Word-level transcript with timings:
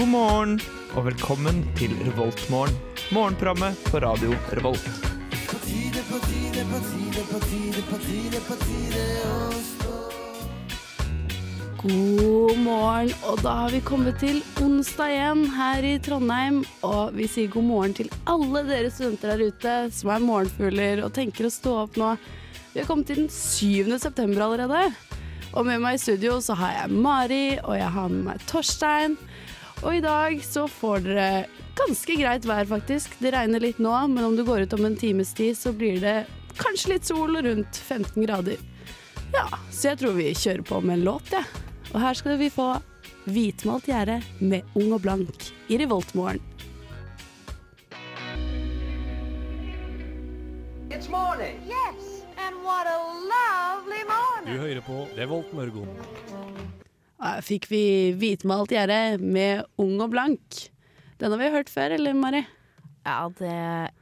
God 0.00 0.08
morgen 0.08 0.52
og 0.96 1.02
velkommen 1.10 1.58
til 1.76 1.90
Revoltmorgen. 2.06 2.72
Morgenprogrammet 3.12 3.76
på 3.90 4.00
radio 4.00 4.32
Revolt. 4.56 4.86
God 11.82 12.56
morgen, 12.64 13.12
og 13.28 13.44
da 13.44 13.52
har 13.58 13.76
vi 13.76 13.82
kommet 13.84 14.16
til 14.24 14.40
onsdag 14.64 15.12
igjen 15.18 15.44
her 15.58 15.84
i 15.84 15.94
Trondheim. 16.00 16.62
Og 16.80 17.12
vi 17.20 17.28
sier 17.28 17.52
god 17.52 17.68
morgen 17.68 17.98
til 18.00 18.08
alle 18.24 18.64
dere 18.72 18.88
studenter 18.88 19.34
der 19.34 19.52
ute 19.52 19.78
som 20.00 20.14
er 20.16 20.24
morgenfugler 20.24 21.04
og 21.04 21.12
tenker 21.18 21.50
å 21.50 21.52
stå 21.52 21.76
opp 21.84 22.00
nå. 22.00 22.14
Vi 22.72 22.80
har 22.80 22.88
kommet 22.88 23.12
til 23.12 23.26
den 23.26 23.32
7. 23.36 24.00
september 24.00 24.48
allerede. 24.48 24.94
Og 25.50 25.66
med 25.66 25.82
meg 25.82 25.98
i 25.98 26.00
studio 26.00 26.40
så 26.40 26.56
har 26.56 26.86
jeg 26.86 27.02
Mari, 27.04 27.58
og 27.58 27.74
jeg 27.76 27.92
har 28.00 28.08
med 28.08 28.30
meg 28.30 28.48
Torstein. 28.48 29.20
Og 29.80 29.96
i 29.96 30.02
dag 30.04 30.42
så 30.44 30.66
får 30.68 31.06
dere 31.06 31.28
ganske 31.78 32.16
greit 32.20 32.44
vær, 32.44 32.66
faktisk. 32.68 33.14
Det 33.22 33.32
regner 33.32 33.62
litt 33.64 33.80
nå, 33.80 33.94
men 34.12 34.26
om 34.26 34.36
du 34.36 34.44
går 34.44 34.66
ut 34.66 34.76
om 34.76 34.84
en 34.84 34.98
times 35.00 35.32
tid, 35.36 35.56
så 35.56 35.72
blir 35.72 36.00
det 36.02 36.18
kanskje 36.60 36.94
litt 36.94 37.08
sol 37.08 37.38
og 37.38 37.46
rundt 37.46 37.80
15 37.80 38.20
grader. 38.26 38.60
Ja, 39.32 39.46
så 39.70 39.92
jeg 39.92 40.02
tror 40.02 40.16
vi 40.18 40.32
kjører 40.34 40.66
på 40.66 40.80
med 40.84 40.98
en 40.98 41.06
låt, 41.08 41.32
jeg. 41.32 41.46
Ja. 41.46 41.66
Og 41.90 41.98
her 42.04 42.14
skal 42.14 42.36
vi 42.38 42.50
få 42.54 42.76
Hvitmalt 43.30 43.88
gjerde 43.90 44.20
med 44.40 44.76
Ung 44.78 44.92
og 44.94 45.02
blank 45.02 45.48
i 45.68 45.78
Revoltmorgen. 45.80 46.42
It's 50.90 51.08
morning. 51.08 51.58
Yes, 51.66 52.24
and 52.36 52.62
what 52.62 52.86
a 52.86 52.98
lovely 53.32 54.04
Du 54.46 54.58
hører 54.58 54.80
på 54.80 55.08
Revolt 55.16 55.52
Mørgon. 55.52 56.79
Her 57.20 57.42
fikk 57.44 57.66
vi 57.70 57.82
Hvitmalt 58.16 58.72
gjerde 58.72 59.18
med 59.20 59.64
Ung 59.80 59.98
og 60.00 60.10
blank. 60.14 60.62
Den 61.20 61.34
har 61.34 61.40
vi 61.42 61.50
hørt 61.52 61.68
før, 61.68 61.92
eller 61.98 62.14
Mari? 62.16 62.46
Ja, 63.04 63.28
det 63.36 63.50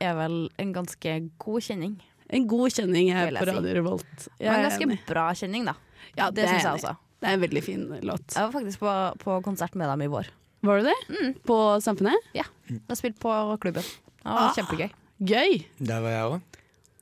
er 0.02 0.14
vel 0.18 0.36
en 0.58 0.72
ganske 0.74 1.16
god 1.42 1.64
kjenning. 1.66 1.96
En 2.30 2.46
god 2.50 2.70
kjenning 2.74 3.10
her 3.14 3.30
på. 3.34 3.46
Radio 3.48 3.74
Revolt. 3.78 4.28
Jeg 4.38 4.50
Men 4.50 4.60
en 4.60 4.66
ganske 4.68 4.86
enig. 4.86 4.98
bra 5.08 5.26
kjenning, 5.34 5.64
da. 5.66 5.74
Ja, 6.18 6.28
det 6.30 6.42
det 6.44 6.48
syns 6.52 6.66
jeg 6.66 6.78
også. 6.78 6.94
Det 7.18 7.26
er 7.28 7.34
en 7.34 7.42
veldig 7.42 7.62
fin 7.66 7.86
låt. 8.06 8.34
Jeg 8.36 8.44
var 8.44 8.52
faktisk 8.54 8.78
på, 8.84 8.92
på 9.24 9.38
konsert 9.42 9.74
med 9.74 9.88
dem 9.90 10.02
i 10.06 10.10
vår. 10.12 10.28
Var 10.62 10.78
du 10.82 10.88
det? 10.90 10.96
Mm. 11.10 11.34
På 11.46 11.56
Samfunnet? 11.82 12.30
Ja, 12.34 12.44
Jeg 12.70 12.80
har 12.88 12.98
spilt 13.00 13.18
på 13.22 13.32
klubben. 13.62 13.82
Det 13.82 14.24
var 14.28 14.50
Ah. 14.50 14.54
kjempegøy. 14.54 14.90
Gøy! 15.24 15.64
Der 15.80 16.00
var 16.04 16.10
jeg 16.14 16.24
òg. 16.30 16.40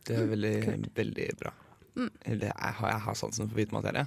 Det 0.06 0.17
er 0.17 0.27
veldig, 0.30 0.55
veldig 0.97 1.28
bra. 1.41 1.51
Mm. 1.97 2.11
Eller 2.28 2.50
jeg 2.50 2.72
har, 2.78 2.89
jeg 2.92 3.02
har 3.06 3.16
sansen 3.16 3.48
for 3.48 3.56
hvitmaterie. 3.56 4.06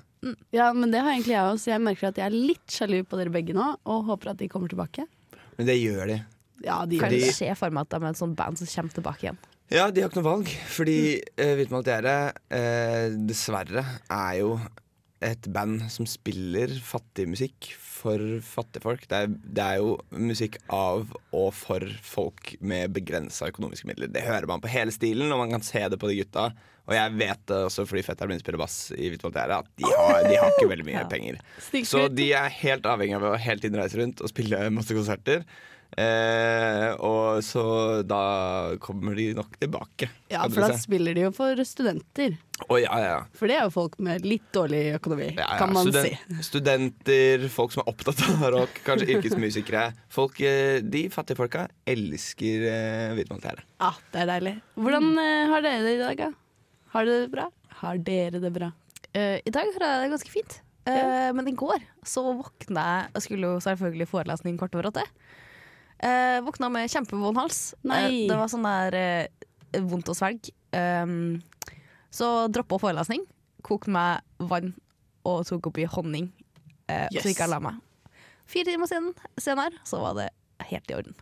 Ja, 0.53 0.69
men 0.77 0.91
det 0.93 1.01
har 1.01 1.15
egentlig 1.15 1.33
jeg 1.33 1.53
også. 1.55 1.71
Jeg 1.73 1.81
merker 1.81 2.11
at 2.11 2.19
jeg 2.21 2.27
er 2.29 2.35
litt 2.35 2.75
sjalu 2.75 2.99
på 3.09 3.17
dere 3.17 3.33
begge 3.33 3.55
nå, 3.57 3.65
og 3.89 4.03
håper 4.11 4.33
at 4.33 4.41
de 4.41 4.49
kommer 4.51 4.69
tilbake. 4.71 5.07
Men 5.57 5.69
det 5.69 5.79
gjør 5.79 6.11
de. 6.13 6.19
Ja, 6.63 6.83
de 6.85 6.99
Kan 6.99 7.09
gjør 7.09 7.15
du 7.15 7.25
det. 7.25 7.37
skje 7.37 7.55
for 7.57 7.73
meg 7.73 7.87
at 7.87 7.95
de 7.95 8.03
er 8.03 8.11
et 8.13 8.19
sånt 8.19 8.37
band 8.37 8.59
som 8.59 8.69
kommer 8.69 8.95
tilbake 8.99 9.25
igjen? 9.25 9.39
Ja, 9.69 9.87
de 9.93 10.01
har 10.01 10.09
ikke 10.09 10.21
noe 10.21 10.29
valg. 10.31 10.51
Fordi 10.73 10.99
uh, 11.21 11.53
Hvitmaterie 11.59 12.15
uh, 12.33 13.17
dessverre 13.29 13.83
er 14.09 14.37
jo 14.41 14.53
et 15.25 15.47
band 15.51 15.83
som 15.91 16.07
spiller 16.07 16.71
fattig 16.85 17.25
musikk 17.27 17.69
for 17.75 18.21
fattige 18.45 18.83
folk. 18.85 19.03
Det 19.11 19.17
er, 19.17 19.31
det 19.43 19.63
er 19.65 19.79
jo 19.81 19.95
musikk 20.15 20.55
av 20.71 21.09
og 21.35 21.49
for 21.57 21.83
folk 22.05 22.53
med 22.63 22.93
begrensa 22.95 23.49
økonomiske 23.51 23.89
midler. 23.89 24.11
Det 24.13 24.23
hører 24.23 24.47
man 24.49 24.63
på 24.63 24.71
hele 24.71 24.93
stilen, 24.95 25.31
og 25.33 25.41
man 25.43 25.57
kan 25.57 25.65
se 25.65 25.83
det 25.91 25.99
på 25.99 26.11
de 26.11 26.21
gutta. 26.21 26.49
Og 26.89 26.95
jeg 26.95 27.17
vet 27.19 27.41
det 27.51 27.57
også 27.67 27.85
fordi 27.85 28.05
fetteren 28.07 28.31
min 28.33 28.39
spiller 28.41 28.61
bass 28.63 28.77
i 28.95 29.11
Hvitmaterie, 29.11 29.59
at 29.59 29.67
de 29.77 29.89
har, 29.91 30.21
de 30.25 30.37
har 30.39 30.53
ikke 30.55 30.69
veldig 30.71 30.87
mye 30.87 31.03
penger. 31.13 31.41
Så 31.85 32.07
de 32.13 32.31
er 32.39 32.55
helt 32.63 32.87
avhengig 32.89 33.19
av 33.19 33.27
å 33.29 33.35
hele 33.37 33.61
tiden 33.61 33.77
reise 33.81 33.99
rundt 33.99 34.23
og 34.23 34.31
spille 34.31 34.63
masse 34.73 34.95
konserter. 34.95 35.43
Eh, 35.97 36.91
og 37.01 37.41
så 37.43 37.63
da 38.07 38.75
kommer 38.83 39.15
de 39.17 39.31
nok 39.37 39.55
tilbake. 39.59 40.09
Ja, 40.31 40.43
for 40.47 40.61
da 40.67 40.75
se. 40.75 40.83
spiller 40.85 41.15
de 41.17 41.23
jo 41.25 41.31
for 41.35 41.59
studenter. 41.65 42.35
Oh, 42.69 42.77
ja, 42.79 42.93
ja. 43.01 43.15
For 43.35 43.49
det 43.49 43.57
er 43.57 43.65
jo 43.65 43.73
folk 43.73 43.97
med 44.03 44.25
litt 44.27 44.45
dårlig 44.55 44.83
økonomi, 44.99 45.31
Ja, 45.33 45.47
ja. 45.47 45.57
kan 45.57 45.73
man 45.73 45.87
Studen- 45.87 46.05
si. 46.05 46.43
Studenter, 46.45 47.47
folk 47.49 47.73
som 47.73 47.83
er 47.85 47.91
opptatt 47.91 48.21
av 48.29 48.45
rock, 48.53 48.81
kanskje 48.85 49.09
yrkesmusikere. 49.15 49.87
Folk, 50.13 50.39
eh, 50.45 50.79
de 50.85 51.07
fattige 51.09 51.39
folka 51.39 51.67
elsker 51.89 52.67
eh, 52.69 53.15
hvitmaltere. 53.17 53.65
Ja, 53.81 53.91
det 54.13 54.21
er 54.23 54.31
deilig. 54.35 54.55
Hvordan 54.77 55.09
eh, 55.17 55.47
har 55.51 55.61
dere 55.65 55.83
det 55.87 55.95
i 55.97 56.03
dag, 56.03 56.17
da? 56.17 56.31
Har 56.93 57.05
dere 57.09 57.25
det 57.25 57.31
bra? 57.33 57.49
Har 57.81 57.97
dere 57.97 58.39
det 58.43 58.53
bra? 58.53 58.71
Uh, 59.15 59.39
I 59.41 59.49
dag 59.49 59.65
har 59.73 59.81
jeg 59.81 60.01
det 60.03 60.11
ganske 60.13 60.29
fint. 60.29 60.59
Eh, 60.85 61.31
Men 61.33 61.47
i 61.49 61.51
går 61.57 61.81
så 62.05 62.21
våkna 62.37 62.83
jeg 62.85 63.09
og 63.15 63.21
skulle 63.25 63.47
jo 63.55 63.59
selvfølgelig 63.61 64.07
forelesning 64.09 64.57
kvart 64.57 64.75
over 64.77 64.89
åtte. 64.91 65.03
Uh, 66.03 66.39
våkna 66.45 66.69
med 66.71 66.89
kjempevond 66.91 67.37
hals. 67.41 67.73
Nei. 67.83 67.99
Eh, 68.05 68.27
det 68.29 68.37
var 68.39 68.47
sånn 68.51 68.63
der 68.67 68.95
eh, 68.99 69.81
vondt 69.83 70.09
å 70.11 70.15
svelge. 70.15 70.53
Um, 70.71 71.41
så 72.13 72.47
droppa 72.47 72.79
forelesning. 72.79 73.25
Kokte 73.65 73.91
meg 73.91 74.21
vann 74.49 74.71
og 75.27 75.43
tok 75.49 75.71
oppi 75.71 75.87
honning. 75.91 76.29
Uh, 76.89 77.05
Yes. 77.13 77.21
Så 77.23 77.29
gikk 77.33 77.43
jeg 77.43 77.49
og 77.49 77.55
la 77.57 77.59
meg. 77.67 77.81
Fire 78.49 78.65
timer 78.71 78.89
siden, 78.89 79.11
senere 79.37 79.77
så 79.85 79.99
var 80.01 80.15
det 80.17 80.29
helt 80.71 80.89
i 80.89 80.95
orden. 80.97 81.17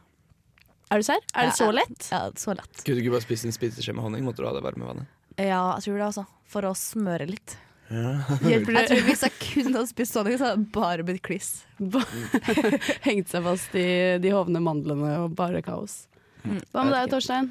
Er 0.94 1.02
du 1.02 1.04
serr? 1.04 1.20
Er 1.36 1.50
det 1.50 1.52
Ja, 1.52 1.58
så 1.58 1.66
ja. 1.68 1.74
lett? 1.76 2.08
Ja, 2.14 2.22
så 2.40 2.54
lett. 2.56 2.84
Kunne 2.86 2.96
du 2.96 3.04
ikke 3.04 3.12
bare 3.18 3.26
spist 3.26 3.44
en 3.50 3.52
spiseskje 3.56 3.92
med 3.98 4.06
honning? 4.06 4.24
Måtte 4.24 4.40
du 4.40 4.48
ha 4.48 4.54
det 4.56 4.64
varme 4.64 4.88
vannet? 4.88 5.10
Ja, 5.36 5.76
jeg 5.76 5.84
tror 5.90 5.98
det, 5.98 6.06
altså. 6.06 6.24
For 6.48 6.64
å 6.70 6.72
smøre 6.78 7.28
litt. 7.28 7.58
Hjelper 7.88 8.76
Jeg 8.76 8.90
tror 8.90 9.06
Hvis 9.08 9.22
jeg 9.24 9.36
kun 9.40 9.70
hadde 9.72 9.88
spist 9.90 10.16
sånn, 10.18 10.30
så 10.36 10.50
hadde 10.50 10.64
det 10.66 10.74
bare 10.76 11.06
blitt 11.08 11.24
kliss. 11.26 11.52
Hengt 13.08 13.32
seg 13.32 13.46
fast 13.46 13.78
i 13.80 13.88
de 14.22 14.34
hovne 14.34 14.62
mandlene 14.64 15.14
og 15.24 15.38
bare 15.38 15.64
kaos. 15.66 16.06
Mm. 16.44 16.60
Hva 16.74 16.84
med 16.84 16.94
deg, 16.96 17.10
Torstein? 17.14 17.50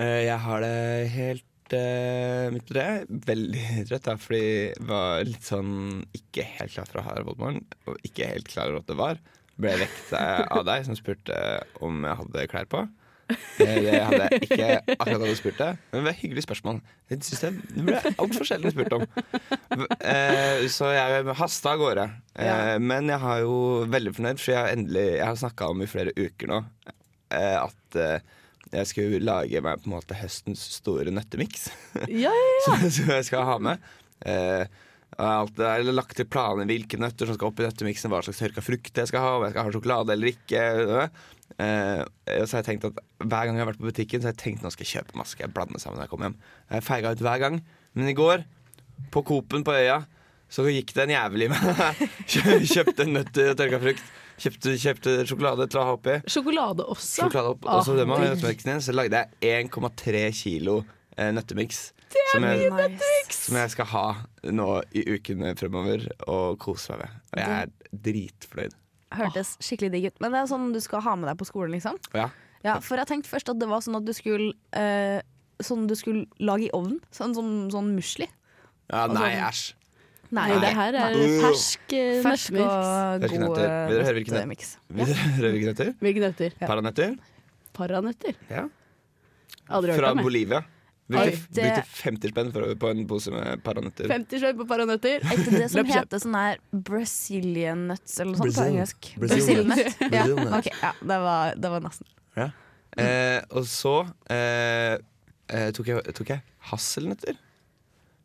Eh, 0.00 0.22
jeg 0.26 0.38
har 0.44 0.64
det 0.64 0.76
helt 1.12 1.76
uh, 1.76 2.48
midt 2.54 2.68
på 2.68 2.76
det. 2.76 2.88
Veldig 3.28 3.66
trøtt, 3.90 4.08
da, 4.08 4.16
fordi 4.20 4.42
jeg 4.44 4.88
var 4.88 5.28
litt 5.28 5.48
sånn 5.48 6.02
ikke 6.16 6.48
helt 6.58 6.74
klar 6.76 6.90
for 6.90 7.02
å 7.02 7.06
ha 7.08 7.18
revoltmorgen. 7.18 7.62
Og 7.88 8.08
ikke 8.08 8.30
helt 8.32 8.50
klar 8.52 8.72
over 8.72 8.82
at 8.82 8.90
det 8.92 8.98
var. 9.00 9.22
Ble 9.62 9.76
vekt 9.82 10.14
eh, 10.16 10.42
av 10.48 10.64
deg 10.64 10.86
som 10.86 10.96
spurte 10.96 11.36
om 11.84 12.04
jeg 12.08 12.20
hadde 12.22 12.46
klær 12.50 12.68
på. 12.72 12.86
Det 13.30 13.66
hadde 14.02 14.18
jeg 14.26 14.40
ikke 14.46 14.66
akkurat 14.96 15.22
hadde 15.22 15.36
spurt 15.38 15.58
deg. 15.60 15.78
Men 15.92 15.98
det 15.98 16.04
var 16.06 16.10
et 16.12 16.20
hyggelig 16.22 16.42
spørsmål. 16.44 16.80
Det 17.08 17.18
synes 17.24 17.40
det, 17.44 17.50
det 17.76 17.84
ble 17.86 18.00
altfor 18.24 18.48
sjelden 18.48 18.74
spurt 18.74 18.96
om. 18.98 19.04
Eh, 20.00 20.66
Så 20.72 20.90
jeg 20.92 21.36
hasta 21.38 21.72
av 21.74 21.80
gårde. 21.82 22.06
Eh, 22.36 22.76
Men 22.82 23.08
jeg 23.12 23.20
har 23.22 23.42
jo 23.44 23.56
veldig 23.92 24.14
fornøyd, 24.18 24.40
for 24.42 24.52
jeg 24.54 24.60
har 24.60 24.72
endelig 24.76 25.06
Jeg 25.18 25.26
har 25.26 25.40
snakka 25.42 25.70
om 25.72 25.82
i 25.84 25.90
flere 25.90 26.14
uker 26.16 26.50
nå 26.52 26.62
eh, 27.32 27.58
at 27.62 28.00
jeg 28.72 28.88
skulle 28.88 29.18
lage 29.20 29.60
meg 29.60 29.82
på 29.82 29.90
en 29.90 29.94
måte 29.98 30.16
høstens 30.16 30.62
store 30.78 31.12
nøttemiks. 31.12 31.66
Ja, 32.08 32.32
ja, 32.32 32.60
som 32.66 32.86
som 32.96 33.10
jeg 33.12 33.26
skal 33.28 33.44
ha 33.48 33.58
med. 33.60 33.82
Alltid 35.22 35.62
jeg 35.62 35.84
har 35.86 35.94
lagt 35.94 36.16
til 36.18 36.26
planer 36.26 36.66
hvilke 36.66 36.98
nøtter 36.98 37.28
som 37.28 37.36
skal 37.36 37.52
opp 37.52 37.60
i 37.62 37.66
nøttemiksen, 37.66 38.10
hva 38.10 38.22
slags 38.26 38.40
tørka 38.42 38.64
frukt 38.64 38.98
jeg 38.98 39.10
skal 39.10 39.22
ha, 39.22 39.34
om 39.36 39.44
jeg 39.46 39.54
skal 39.54 39.68
ha 39.68 39.74
sjokolade 39.76 40.16
eller 40.16 40.32
ikke. 40.32 40.62
Uh, 41.52 42.02
så 42.46 42.56
har 42.56 42.62
jeg 42.62 42.68
tenkt 42.70 42.86
at 42.88 42.96
Hver 43.20 43.44
gang 43.44 43.58
jeg 43.58 43.62
har 43.62 43.68
vært 43.68 43.82
på 43.82 43.90
butikken, 43.90 44.22
Så 44.22 44.30
har 44.30 44.34
jeg 44.34 44.40
tenkt 44.40 44.64
nå 44.64 44.72
skal 44.72 44.86
jeg 44.86 44.94
kjøpe 44.96 45.18
masse, 45.20 45.36
skal 45.36 45.46
jeg 45.46 45.54
blande 45.54 45.82
sammen 45.82 46.00
når 46.00 46.08
jeg 46.08 46.12
kommer 46.14 46.30
hjem. 46.30 46.38
Jeg 46.72 46.86
feiga 46.88 47.12
ut 47.12 47.22
hver 47.26 47.44
gang. 47.44 47.60
Men 47.92 48.08
i 48.08 48.16
går, 48.16 48.44
på 49.12 49.22
Coop-en 49.28 49.66
på 49.66 49.76
øya, 49.76 50.00
så 50.52 50.64
gikk 50.68 50.92
det 50.96 51.06
en 51.06 51.14
jævel 51.14 51.46
i 51.46 51.48
meg. 51.52 52.02
Kjøpte 52.72 53.06
nøtter 53.08 53.52
og 53.52 53.60
tørka 53.60 53.80
frukt. 53.84 54.10
Kjøpte, 54.42 54.74
kjøpte 54.80 55.14
sjokolade 55.28 55.68
til 55.70 55.80
å 55.80 55.84
ha 55.86 55.94
oppi. 55.96 56.16
Sjokolade 56.32 56.86
også. 56.88 57.22
Sjokolade 57.22 57.52
opp, 57.54 57.66
Ah, 57.68 57.78
og 57.78 57.86
så 57.86 57.94
det 57.96 58.08
med 58.08 58.42
din, 58.42 58.80
så 58.82 58.94
lagde 58.96 59.22
jeg 59.40 59.68
1,3 59.70 60.22
kilo 60.34 60.80
eh, 61.16 61.30
nøttemiks. 61.36 61.92
Som 62.32 62.44
jeg, 62.48 62.68
som 63.32 63.56
jeg 63.60 63.72
skal 63.74 63.88
ha 63.92 64.04
nå 64.52 64.68
i 64.96 65.02
ukene 65.16 65.52
fremover 65.58 66.06
og 66.28 66.58
kose 66.62 66.94
meg 66.96 67.02
med. 67.04 67.18
Og 67.32 67.40
jeg 67.42 67.58
er 67.58 67.98
dritfornøyd. 68.06 68.76
Hørtes 69.12 69.50
skikkelig 69.60 69.90
digg 69.92 70.06
ut. 70.08 70.20
Men 70.24 70.32
det 70.32 70.40
er 70.40 70.48
sånn 70.52 70.70
du 70.72 70.80
skal 70.80 71.02
ha 71.04 71.14
med 71.20 71.28
deg 71.28 71.36
på 71.40 71.48
skolen, 71.48 71.74
liksom? 71.76 71.98
Ja, 72.16 72.30
Ja, 72.62 72.76
for 72.80 72.96
jeg 73.00 73.08
tenkte 73.10 73.28
først 73.32 73.48
at 73.50 73.58
det 73.58 73.66
var 73.68 73.80
sånn 73.82 73.96
at 73.98 74.04
du 74.06 74.12
skulle 74.14 74.52
eh, 74.78 75.18
Sånn 75.62 75.84
du 75.90 75.94
skulle 75.98 76.24
lage 76.42 76.68
i 76.68 76.70
ovnen. 76.74 77.00
Sånn, 77.14 77.34
sånn, 77.36 77.68
sånn 77.70 77.90
musli. 77.94 78.26
ja 78.90 79.06
nei, 79.10 79.32
sånn- 79.34 79.46
æsj. 79.50 79.74
Nei, 80.32 80.46
det 80.62 80.70
her 80.72 80.96
er 80.96 81.12
Nei. 81.12 81.26
fersk 81.42 81.92
uh, 81.92 82.22
Fersk 82.24 82.54
nøttemiks. 82.56 82.86
og 82.88 83.26
god 83.26 83.42
nøtter. 83.42 83.66
Vil 83.68 83.98
dere 83.98 84.06
høre 84.06 84.16
hvilke 84.16 84.32
nøtter? 84.32 84.46
nøttemiks. 84.46 84.70
Vil 84.88 85.10
dere 85.10 85.26
høre 85.34 85.50
hvilke 85.52 85.68
nøtter? 85.68 85.90
Hvilke 86.06 86.22
nøtter? 86.24 86.54
Paranøtter. 86.62 87.16
Paranøtter. 87.76 88.38
Ja. 88.48 88.64
Aldri 89.68 89.92
hørt 89.92 90.00
Fra. 90.00 90.14
Bolivia. 90.22 90.62
Brukte, 91.10 91.58
brukte 91.58 91.82
50 91.82 92.30
spenn 92.30 92.50
på 92.78 92.88
en 92.88 93.02
pose 93.10 93.32
med 93.34 93.62
paranøtter. 93.66 94.06
50 94.08 94.42
spenn 94.42 94.58
på 94.60 94.66
paranøtter. 94.70 95.24
Er 95.26 95.40
ikke 95.42 95.54
det 95.58 95.68
som 95.72 95.88
heter 95.88 96.22
sånn 96.22 96.38
her 96.38 96.60
Brazilian 96.72 97.86
nuts 97.90 98.14
eller 98.22 98.36
noe 98.36 98.46
sånt 98.46 98.58
på 98.60 98.66
engelsk? 98.70 99.10
Brazil 99.20 99.64
nut. 99.68 100.02
Ja, 100.14 100.24
Okay, 100.62 100.74
ja, 100.78 100.92
det 101.00 101.18
var, 101.26 101.56
det 101.58 101.72
var 101.74 101.84
nesten. 101.84 102.08
Eh, 103.00 103.40
og 103.56 103.64
så 103.72 103.92
eh, 104.28 104.98
eh, 105.48 105.68
tok, 105.72 105.88
jeg, 105.88 106.14
tok 106.16 106.32
jeg 106.34 106.42
hasselnøtter. 106.68 107.38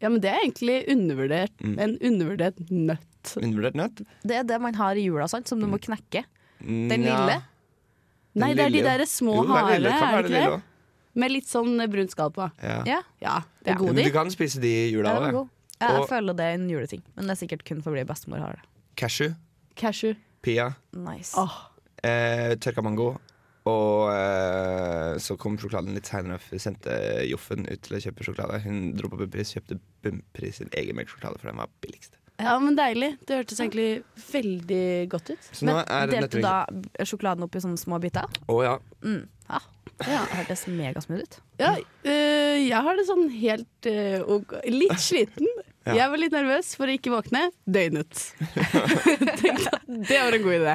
Ja, 0.03 0.11
men 0.11 0.19
det 0.21 0.29
er 0.29 0.41
egentlig 0.43 0.81
undervurdert. 0.91 1.53
Mm. 1.63 1.75
En 1.81 1.93
undervurdert 2.09 2.59
nøtt. 2.69 3.35
Undervurdert 3.39 3.79
nøtt. 3.79 4.01
Det 4.27 4.41
er 4.41 4.47
det 4.47 4.59
man 4.61 4.75
har 4.77 4.99
i 4.99 5.07
jula, 5.07 5.27
sant, 5.31 5.49
som 5.49 5.63
du 5.63 5.69
må 5.71 5.79
knekke. 5.81 6.25
Den 6.61 7.05
lille? 7.05 7.39
Nei, 8.37 8.51
det 8.53 8.67
er 8.67 8.69
de 8.69 8.75
lille, 8.75 8.97
der 9.01 9.09
små 9.09 9.39
harde. 9.47 9.79
Kan 9.87 10.09
er 10.11 10.13
være 10.13 10.27
det 10.27 10.29
ikke 10.29 10.35
lille 10.35 10.57
det? 10.57 10.65
Med 11.17 11.33
litt 11.33 11.47
sånn 11.49 11.79
brunt 11.89 12.13
skall 12.13 12.29
på. 12.35 12.45
Ja. 12.61 12.81
Ja. 12.85 12.99
Ja, 13.23 13.35
det 13.65 13.73
er 13.73 13.79
god, 13.79 13.87
gode 13.89 13.95
Men 13.97 14.09
du 14.09 14.13
kan 14.15 14.29
spise 14.33 14.61
de 14.61 14.69
i 14.69 14.91
jula 14.93 15.15
òg. 15.17 15.47
Ja, 15.81 15.87
jeg 15.91 16.01
Og- 16.01 16.09
føler 16.09 16.35
det 16.37 16.45
er 16.45 16.53
en 16.57 16.69
juleting, 16.69 17.01
men 17.15 17.27
det 17.27 17.35
er 17.35 17.41
sikkert 17.47 17.63
kun 17.65 17.81
for 17.81 17.91
fordi 17.93 18.05
bestemor 18.05 18.39
har 18.41 18.53
det. 18.57 18.63
Cashew, 18.97 19.35
Cashew. 19.75 20.15
pia, 20.41 20.75
Nice. 20.93 21.33
Oh. 21.37 21.53
eh, 22.03 22.55
tørka 22.55 22.81
mango. 22.83 23.17
Og 23.67 24.07
eh, 24.13 25.17
så 25.19 25.35
kom 25.37 25.57
sjokoladen 25.59 25.93
litt 25.93 26.07
seinere. 26.07 26.39
Vi 26.49 26.57
sendte 26.57 26.93
Joffen 27.27 27.65
ut 27.67 27.81
til 27.83 27.97
å 27.97 27.99
kjøpe 27.99 28.23
sjokolade. 28.23 28.61
Hun 28.63 28.93
dro 28.95 29.09
på 29.11 29.17
Bumpris, 29.19 29.51
kjøpte 29.57 29.79
Bumpris 30.05 30.61
sin 30.61 30.69
egen 30.71 30.95
melkesjokolade, 30.95 31.41
for 31.41 31.51
den 31.51 31.59
var 31.59 31.67
billigst. 31.83 32.15
Ja, 32.39 32.53
men 32.61 32.77
deilig. 32.77 33.17
Det 33.25 33.39
hørtes 33.41 33.59
egentlig 33.59 34.03
veldig 34.31 35.09
godt 35.09 35.31
ut. 35.33 35.49
Så 35.51 35.65
nå 35.65 35.73
Men 35.83 36.09
delte 36.13 36.37
du 36.37 36.41
da 36.45 36.65
sjokoladen 37.03 37.43
opp 37.43 37.55
i 37.57 37.59
sånne 37.63 37.81
små 37.81 37.99
biter? 37.99 38.29
Å 38.47 38.57
ja. 38.63 38.75
Mm. 39.01 39.27
Ja. 39.49 39.59
Ja. 40.05 40.25
Hørtes 40.29 40.67
megasmooth 40.69 41.23
ut. 41.23 41.39
Ja, 41.57 41.71
øh, 41.77 42.57
jeg 42.61 42.83
har 42.85 42.99
det 42.99 43.07
sånn 43.07 43.25
helt 43.33 43.89
øh, 43.89 44.21
ok. 44.37 44.53
Litt 44.69 45.01
sliten. 45.01 45.49
Ja. 45.87 45.95
Jeg 45.95 46.11
var 46.11 46.19
litt 46.19 46.33
nervøs 46.35 46.73
for 46.75 46.91
å 46.91 46.95
ikke 46.97 47.13
våkne. 47.13 47.45
Døgnet. 47.63 48.19
Det 49.87 50.17
var 50.19 50.35
en 50.35 50.43
god 50.43 50.55
idé. 50.57 50.73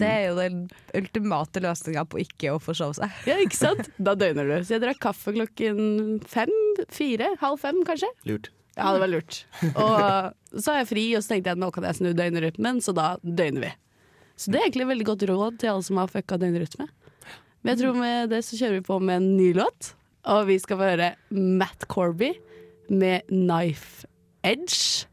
Det 0.00 0.08
er 0.08 0.24
jo 0.26 0.34
den 0.34 0.64
ultimate 0.98 1.62
løsninga 1.62 2.02
på 2.10 2.18
ikke 2.24 2.56
å 2.56 2.60
forsove 2.62 2.98
seg. 2.98 3.20
Ja, 3.30 3.36
ikke 3.38 3.56
sant? 3.56 3.90
Da 4.02 4.16
døgner 4.18 4.50
du. 4.50 4.56
Så 4.66 4.74
jeg 4.76 4.82
drakk 4.82 4.98
kaffe 5.06 5.32
klokken 5.36 6.18
fem, 6.26 6.50
fire, 6.90 7.30
halv 7.40 7.62
fem 7.62 7.78
kanskje. 7.86 8.10
Lurt. 8.28 8.50
Ja, 8.74 8.92
det 8.94 9.02
var 9.02 9.10
lurt. 9.10 9.40
Og 9.72 10.58
så 10.58 10.74
har 10.74 10.82
jeg 10.82 10.90
fri, 10.90 11.04
og 11.18 11.22
så 11.24 11.34
tenkte 11.34 11.52
jeg 11.52 11.58
at 11.58 11.62
nå 11.62 11.70
kan 11.74 11.86
jeg 11.88 11.98
snu 11.98 12.10
døgnrytmen, 12.18 12.82
så 12.84 12.94
da 12.98 13.08
døgner 13.22 13.68
vi. 13.68 13.72
Så 14.38 14.52
det 14.54 14.60
er 14.60 14.68
egentlig 14.68 14.90
veldig 14.92 15.06
godt 15.08 15.24
råd 15.30 15.58
til 15.62 15.72
alle 15.72 15.86
som 15.86 15.98
har 15.98 16.10
fucka 16.12 16.38
døgnrytme. 16.38 16.86
Men 17.62 17.74
jeg 17.74 17.82
tror 17.82 17.96
med 17.98 18.30
det 18.30 18.44
så 18.46 18.58
kjører 18.58 18.78
vi 18.78 18.86
på 18.86 18.98
med 19.02 19.16
en 19.18 19.30
ny 19.36 19.52
låt, 19.56 19.94
og 20.30 20.46
vi 20.46 20.58
skal 20.62 20.78
få 20.78 20.90
høre 20.92 21.14
Matt 21.30 21.88
Corby 21.90 22.32
med 22.88 23.26
'Knife 23.28 24.06
Edge' 24.46 25.06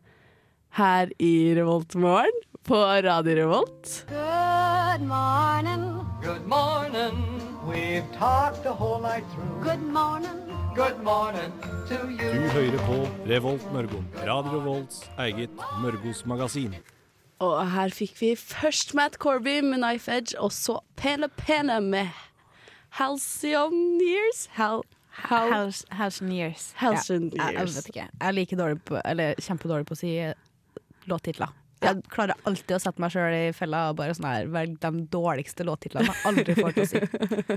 her 0.77 1.09
i 1.19 1.53
Revoltmorgen 1.57 2.38
på 2.63 2.75
Radio 2.75 3.36
Revolt. 3.36 4.06
Good 4.09 5.01
morning. 5.07 6.06
Good 6.24 6.45
morning. 6.45 7.15
We've 7.68 8.06
talked 8.19 8.63
the 8.63 8.74
whole 8.74 9.01
night 9.01 9.25
through. 9.33 9.63
Good 9.63 9.81
morning. 9.81 10.38
Good 10.75 11.03
morning 11.03 11.51
to 11.89 11.95
Du 12.07 12.50
hører 12.53 12.77
på 12.86 13.07
Revolt 13.30 13.74
Mørgo. 13.74 14.03
Radio 14.27 14.59
Revolts 14.59 15.09
eget 15.18 15.50
Mørgos 15.81 16.25
magasin. 16.25 16.75
Og 17.39 17.71
her 17.71 17.89
fikk 17.89 18.21
vi 18.21 18.36
først 18.36 18.94
Matt 18.94 19.15
Corby 19.15 19.59
med 19.62 19.77
'Knife 19.77 20.12
Edge', 20.12 20.39
og 20.39 20.51
så 20.51 20.80
Pene 20.95 21.30
Pene 21.38 21.81
med 21.81 22.07
'Halcyon 22.95 24.00
Years'. 24.00 24.47
Hal, 24.56 24.83
hal, 25.09 25.51
House, 25.51 25.86
Halcyon 25.92 26.31
years. 26.31 26.71
Halcyon 26.80 27.30
Ja, 27.36 27.50
jeg, 27.51 27.57
jeg 27.59 27.68
vet 27.75 27.89
ikke. 27.92 28.06
Jeg 28.07 28.27
er 28.30 28.36
like 28.38 28.56
dårlig 28.59 28.81
på, 28.88 29.00
eller 29.03 29.36
kjempedårlig 29.44 29.88
på 29.89 29.95
å 29.97 30.00
si 30.00 30.13
eh, 30.24 30.33
låttitler. 31.12 31.51
Jeg 31.83 32.01
klarer 32.09 32.33
alltid 32.47 32.71
å 32.77 32.80
sette 32.81 33.01
meg 33.03 33.12
sjøl 33.13 33.33
i 33.36 33.51
fella 33.53 33.89
og 33.92 33.97
bare 34.00 34.15
sånn 34.15 34.25
her 34.30 34.47
velge 34.50 34.80
de 34.81 35.03
dårligste 35.12 35.65
låttitlene 35.68 36.07
jeg 36.07 36.24
aldri 36.31 36.56
får 36.57 36.71
til 36.77 36.86
å 36.86 36.88
si. 36.89 37.01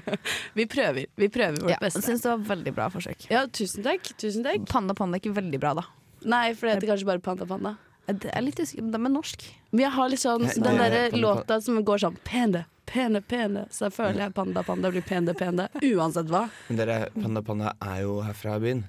Vi 0.59 0.67
prøver. 0.69 1.07
Vi 1.17 1.29
prøver 1.33 1.63
vårt 1.63 1.71
Ja, 1.73 1.79
beste. 1.81 2.03
syns 2.05 2.27
det 2.27 2.33
var 2.35 2.43
veldig 2.51 2.75
bra 2.77 2.89
forsøk. 2.93 3.29
Ja, 3.33 3.47
tusen 3.47 3.87
takk. 3.87 4.11
Tusen 4.21 4.45
takk. 4.45 4.67
Panda 4.69 4.97
Panda 4.99 5.17
er 5.17 5.23
ikke 5.23 5.37
veldig 5.39 5.63
bra, 5.63 5.73
da. 5.79 5.87
Nei, 6.27 6.49
for 6.59 6.67
det 6.67 6.75
heter 6.77 6.91
kanskje 6.93 7.09
bare 7.09 7.23
Panda 7.25 7.47
Panda. 7.47 7.77
Jeg 8.09 8.33
er 8.33 8.45
litt 8.45 8.61
usikker, 8.61 8.89
De 8.89 8.99
er 8.99 9.13
norsk. 9.13 9.45
Men 9.71 9.85
jeg 9.85 9.95
har 9.99 10.11
litt 10.13 10.23
sånn 10.23 10.47
den 10.49 10.81
derre 10.81 11.03
låta 11.13 11.59
som 11.61 11.77
går 11.85 12.01
sånn 12.07 12.17
pene, 12.25 12.65
pene, 12.89 13.21
pene. 13.21 13.67
Så 13.75 13.89
jeg 13.89 13.97
føler 13.99 14.23
jeg 14.25 14.35
Panda 14.37 14.63
Panda 14.65 14.93
blir 14.95 15.05
pene, 15.05 15.35
pene. 15.37 15.69
Uansett 15.85 16.31
hva. 16.33 16.47
Men 16.71 16.81
dere, 16.81 16.97
Panda 17.19 17.43
Panda 17.45 17.75
er 17.85 18.07
jo 18.07 18.23
herfra 18.25 18.57
i 18.57 18.65
byen. 18.65 18.87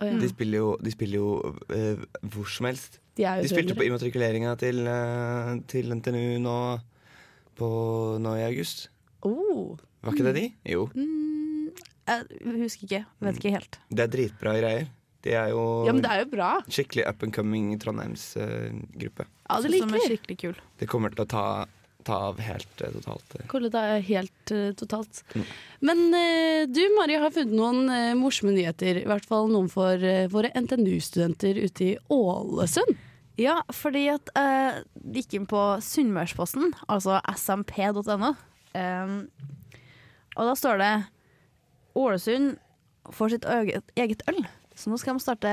Oh, 0.00 0.08
ja. 0.08 0.16
De 0.18 0.30
spiller 0.30 0.62
jo, 0.62 0.70
de 0.82 0.94
spiller 0.94 1.20
jo 1.20 1.28
uh, 1.68 2.06
hvor 2.32 2.48
som 2.48 2.70
helst. 2.70 2.98
De 3.18 3.26
er 3.28 3.44
De 3.44 3.52
spilte 3.52 3.76
på 3.76 3.84
immatrikuleringa 3.86 4.56
til, 4.62 4.80
uh, 4.88 5.52
til 5.68 5.92
NTNU 5.92 6.40
nå, 6.42 6.56
på, 7.60 7.68
nå 8.24 8.34
i 8.40 8.46
august. 8.48 8.88
Oh. 9.20 9.76
Var 10.02 10.16
ikke 10.16 10.30
det 10.30 10.34
de? 10.40 10.48
Jo. 10.72 10.88
Mm, 10.96 11.68
jeg 12.08 12.56
husker 12.64 12.88
ikke. 12.88 13.04
Vet 13.28 13.38
ikke 13.38 13.54
helt. 13.60 13.78
Det 13.92 14.08
er 14.08 14.12
dritbra 14.16 14.56
greier. 14.58 14.88
De 15.22 15.30
er 15.38 15.52
jo 15.52 15.62
Ja, 15.86 15.92
men 15.94 16.02
det 16.02 16.10
er 16.10 16.24
jo 16.24 16.30
bra. 16.32 16.48
skikkelig 16.68 17.04
up 17.08 17.22
and 17.22 17.32
coming 17.36 17.68
Trondheims-gruppe. 17.78 19.26
Ja, 19.48 19.60
det 19.60 19.70
Som 19.70 19.70
liker 19.92 19.94
er 20.00 20.08
skikkelig 20.16 20.38
kul. 20.40 20.56
det 20.80 20.88
kommer 20.90 21.12
til 21.14 21.22
å 21.24 21.28
ta, 21.30 21.44
ta 22.04 22.16
av 22.32 22.40
helt 22.42 22.82
uh, 22.82 22.90
totalt. 22.96 23.36
eh. 23.38 23.46
Kolle 23.52 23.70
det 23.70 23.82
er 23.92 24.00
helt 24.08 24.52
uh, 24.56 24.72
totalt. 24.78 25.22
Mm. 25.36 25.44
Men 25.86 26.02
eh, 26.18 26.66
du 26.66 26.80
Mari 26.96 27.14
har 27.22 27.30
funnet 27.30 27.54
noen 27.54 27.86
uh, 27.90 28.14
morsomme 28.18 28.54
nyheter. 28.56 29.02
I 29.02 29.06
hvert 29.06 29.26
fall 29.28 29.46
noen 29.52 29.70
for 29.70 29.94
eh, 30.02 30.26
våre 30.32 30.50
NTNU-studenter 30.58 31.58
ute 31.62 31.84
i 31.92 31.96
Ålesund. 32.10 32.96
Ja, 33.40 33.60
fordi 33.72 34.08
at 34.12 34.28
jeg 34.36 34.82
gikk 35.14 35.34
inn 35.38 35.46
på 35.48 35.60
Sunnmørsposten, 35.82 36.74
altså 36.92 37.16
smp.no. 37.32 38.34
Um, 38.76 39.14
og 40.36 40.48
da 40.48 40.52
står 40.56 40.78
det 40.80 40.90
Ålesund 41.96 42.58
får 43.12 43.32
sitt 43.34 43.44
eget, 43.48 43.88
eget 43.98 44.22
øl. 44.30 44.42
Så 44.82 44.90
nå 44.90 44.98
skal 44.98 45.14
de 45.14 45.22
starte 45.22 45.50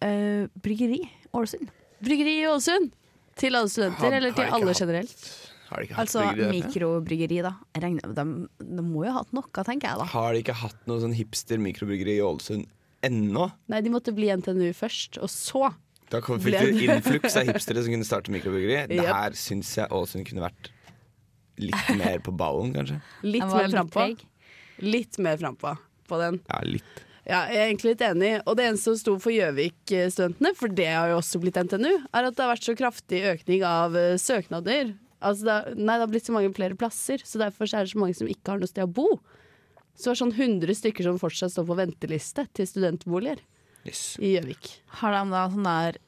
uh, 0.00 0.48
bryggeri 0.64 1.02
Ålesund. 1.36 1.68
Bryggeri 2.00 2.38
i 2.40 2.46
Ålesund. 2.48 2.90
Til 3.40 3.54
alle 3.56 3.68
studenter, 3.72 4.06
Har- 4.08 4.16
eller 4.18 4.32
til 4.36 4.48
alle 4.48 4.72
hatt- 4.72 4.80
generelt. 4.82 5.24
Har 5.70 5.78
de 5.82 5.86
ikke 5.86 5.94
hatt 5.98 6.02
Altså 6.08 6.22
bryggeri 6.24 6.40
der 6.42 6.54
mikrobryggeri, 6.56 7.36
da. 7.46 7.52
Regner, 7.84 8.14
de, 8.16 8.24
de 8.58 8.82
må 8.82 9.04
jo 9.06 9.12
ha 9.12 9.20
hatt 9.20 9.30
noe, 9.36 9.46
tenker 9.68 9.86
jeg 9.92 10.00
da. 10.00 10.06
Har 10.16 10.32
de 10.34 10.40
ikke 10.42 10.56
hatt 10.64 10.80
noe 10.90 10.98
sånn 11.04 11.14
hipster-mikrobryggeri 11.14 12.16
i 12.18 12.24
Ålesund 12.26 12.66
ennå? 13.06 13.46
Nei, 13.70 13.80
de 13.86 13.92
måtte 13.94 14.12
bli 14.16 14.32
NTNU 14.34 14.72
først, 14.76 15.20
og 15.22 15.30
så 15.30 15.70
Da 16.10 16.18
kom, 16.24 16.40
fikk 16.42 16.56
du 16.58 16.80
influks 16.88 17.36
av 17.38 17.46
hipstere 17.52 17.84
som 17.86 17.94
kunne 17.94 18.08
starte 18.08 18.32
mikrobryggeri. 18.34 18.80
Det 18.90 18.98
Yep. 18.98 19.12
her 19.14 19.36
syns 19.38 19.70
jeg 19.78 19.92
Ålesund 19.94 20.26
kunne 20.26 20.42
vært 20.48 20.72
litt 21.60 21.92
mer 22.02 22.18
på 22.24 22.34
ballen, 22.34 22.72
kanskje. 22.74 22.98
litt 23.28 23.46
mer 23.46 23.70
frampå. 23.76 24.08
Litt 24.82 25.20
mer 25.22 25.38
frampå 25.38 25.76
på 26.10 26.18
den. 26.24 26.40
Ja, 26.50 26.64
litt. 26.66 27.04
Ja, 27.28 27.42
jeg 27.52 27.58
er 27.60 27.66
egentlig 27.68 27.90
litt 27.94 28.04
enig. 28.06 28.30
Og 28.48 28.56
det 28.56 28.64
eneste 28.70 28.90
som 28.92 28.96
sto 29.00 29.14
for 29.20 29.30
Gjøvik-studentene, 29.34 30.54
for 30.56 30.72
det 30.72 30.86
har 30.88 31.10
jo 31.12 31.18
også 31.20 31.40
blitt 31.42 31.58
NTNU, 31.60 31.90
er 32.12 32.28
at 32.30 32.36
det 32.36 32.44
har 32.44 32.52
vært 32.54 32.66
så 32.66 32.74
kraftig 32.78 33.20
økning 33.34 33.64
av 33.66 33.96
eh, 33.98 34.16
søknader. 34.20 34.94
Altså 35.20 35.44
det, 35.44 35.52
har- 35.58 35.74
nei, 35.76 35.94
det 35.98 36.06
har 36.06 36.12
blitt 36.14 36.26
så 36.30 36.32
mange 36.36 36.52
flere 36.56 36.78
plasser, 36.80 37.20
så 37.28 37.38
derfor 37.42 37.68
er 37.68 37.84
det 37.84 37.92
så 37.92 38.00
mange 38.00 38.16
som 38.16 38.30
ikke 38.30 38.54
har 38.54 38.58
noe 38.62 38.70
sted 38.70 38.86
å 38.86 38.92
bo. 38.96 39.08
Så 40.00 40.08
det 40.08 40.14
er 40.14 40.20
sånn 40.22 40.32
100 40.32 40.78
stykker 40.80 41.04
som 41.04 41.18
fortsatt 41.20 41.52
står 41.52 41.66
på 41.68 41.76
venteliste 41.82 42.46
til 42.56 42.66
studentboliger 42.70 43.42
Yes. 43.84 44.16
i 44.20 44.34
Gjøvik. 44.38 44.70
Har 45.00 45.12
de 45.16 45.20
da 45.32 45.42
sånn 45.52 45.64
der 45.68 45.98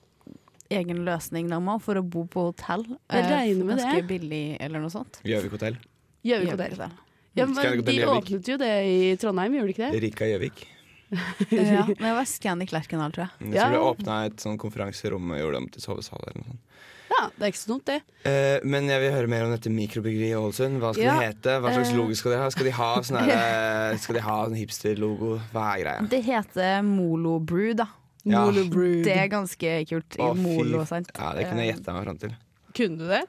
egen 0.73 1.05
løsning 1.05 1.49
da, 1.53 1.59
må, 1.61 1.77
for 1.85 2.01
å 2.01 2.03
bo 2.05 2.25
på 2.33 2.47
hotell? 2.51 2.87
Jeg 3.13 3.29
regner 3.29 3.65
med 3.69 3.77
ganske 3.83 4.01
det. 4.01 4.09
billig, 4.09 4.43
eller 4.65 4.81
noe 4.81 4.93
sånt? 4.93 5.21
Gjøvik 5.29 5.59
hotell. 5.59 5.77
Gjøvik 6.25 6.55
hotell. 6.55 6.93
Ja, 7.37 7.47
men 7.49 7.85
de 7.85 7.99
åpnet 8.09 8.49
jo 8.49 8.57
det 8.61 8.73
i 8.89 8.97
Trondheim, 9.21 9.55
gjorde 9.57 9.69
de 9.69 9.77
ikke 9.77 9.91
det? 9.93 10.01
Rika 10.05 10.29
Gjøvik. 10.29 10.65
Ja, 11.53 11.85
men 11.87 12.09
jeg 12.09 12.17
var 12.17 12.27
Scandic 12.29 12.73
Lerkendal, 12.73 13.13
tror 13.15 13.27
jeg. 13.29 13.49
Jeg 13.53 13.55
Ja. 13.59 13.69
tror 13.69 13.77
de 13.77 13.87
åpna 13.93 14.19
et 14.27 14.37
sånn 14.43 14.59
konferanserom 14.61 15.33
og 15.35 15.41
gjorde 15.43 15.57
det 15.59 15.63
om 15.63 15.69
til 15.75 15.85
sovesal. 15.85 16.23
eller 16.27 16.41
noe 16.43 16.53
sånt. 16.53 16.69
Ja, 17.13 17.27
det 17.37 17.45
er 17.45 17.51
ikke 17.53 17.61
så 17.61 17.69
dumt, 17.69 17.85
det. 17.91 17.99
Uh, 18.25 18.65
men 18.65 18.87
jeg 18.89 19.03
vil 19.03 19.13
høre 19.13 19.29
mer 19.29 19.43
om 19.45 19.51
dette 19.53 19.69
mikrobryggeriet 19.69 20.33
i 20.33 20.39
Ålesund. 20.39 20.79
Hva 20.81 20.95
skal 20.97 21.05
Ja, 21.05 21.17
det 21.21 21.27
hete? 21.29 21.57
Hva 21.61 21.73
slags 21.75 21.91
eh. 21.93 21.97
logo 21.99 22.17
skal 22.17 22.33
de 22.33 22.39
ha? 22.41 22.47
Skal 22.55 22.65
de 22.71 22.73
ha 22.79 22.89
sånn 23.05 23.19
eh, 23.37 23.97
Skal 24.01 24.17
de 24.17 24.23
ha 24.25 24.37
hipster-logo? 24.57 25.35
Hva 25.53 25.67
er 25.75 25.83
greia? 25.85 26.07
Det 26.09 26.23
heter 26.25 26.81
Molo 26.89 27.37
Brew, 27.39 27.75
da. 27.77 27.87
Ja. 28.25 28.47
Molo 28.47 28.65
Brew. 28.73 29.03
Det 29.05 29.13
er 29.19 29.29
ganske 29.29 29.75
kult. 29.91 30.17
I 30.17 30.25
Å, 30.25 30.33
Molo, 30.39 30.87
sant? 30.89 31.13
Ja, 31.13 31.35
det 31.37 31.45
kunne 31.51 31.67
jeg 31.67 31.75
gjette 31.75 31.93
meg 31.99 32.09
fram 32.09 32.23
til. 32.25 32.35
Kunne 32.81 32.97
du 33.03 33.07
det? 33.13 33.23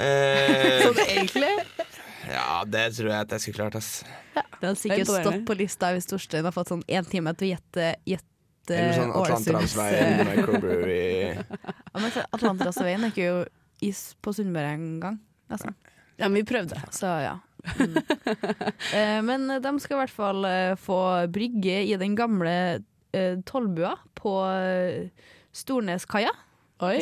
Eh, 0.00 0.82
Sånn 0.86 1.00
egentlig? 1.04 1.52
Ja, 2.30 2.62
det 2.66 2.84
tror 2.96 3.10
jeg 3.10 3.26
at 3.26 3.34
jeg 3.36 3.44
skulle 3.44 3.56
klart, 3.60 3.76
ass. 3.80 3.90
Det 4.34 4.64
hadde 4.64 4.78
sikkert 4.80 5.10
stått 5.10 5.44
på 5.48 5.56
lista 5.58 5.92
hvis 5.94 6.08
Torstein 6.10 6.46
har 6.48 6.54
fått 6.54 6.72
sånn 6.72 6.82
én 6.88 7.06
time 7.08 7.32
til 7.38 7.48
å 7.48 7.50
gjette, 7.54 7.88
gjette 8.08 8.76
Eller 8.76 8.96
sånn 8.98 9.12
Atlanterhavsveien, 9.14 10.22
microbrewery 10.30 11.00
ja, 11.36 12.00
men 12.00 12.16
Atlanterhavsveien 12.24 13.04
er 13.06 13.12
ikke 13.14 13.26
jo 13.28 13.36
is 13.84 14.00
på 14.24 14.32
Sunnmøre 14.36 14.72
engang. 14.76 15.18
nesten. 15.52 15.74
Ja, 16.16 16.30
men 16.30 16.38
vi 16.40 16.46
prøvde. 16.48 16.80
Så 16.96 17.10
ja. 17.20 17.34
Mm. 17.76 17.96
Eh, 18.94 19.18
Men 19.26 19.48
de 19.60 19.72
skal 19.82 19.96
i 19.96 20.00
hvert 20.00 20.14
fall 20.14 20.46
eh, 20.48 20.72
få 20.80 20.98
brygge 21.32 21.80
i 21.90 21.96
den 22.00 22.14
gamle 22.16 22.52
eh, 23.12 23.36
tollbua 23.44 23.96
på 24.16 24.32
eh, 24.48 25.10
Storneskaia, 25.56 26.32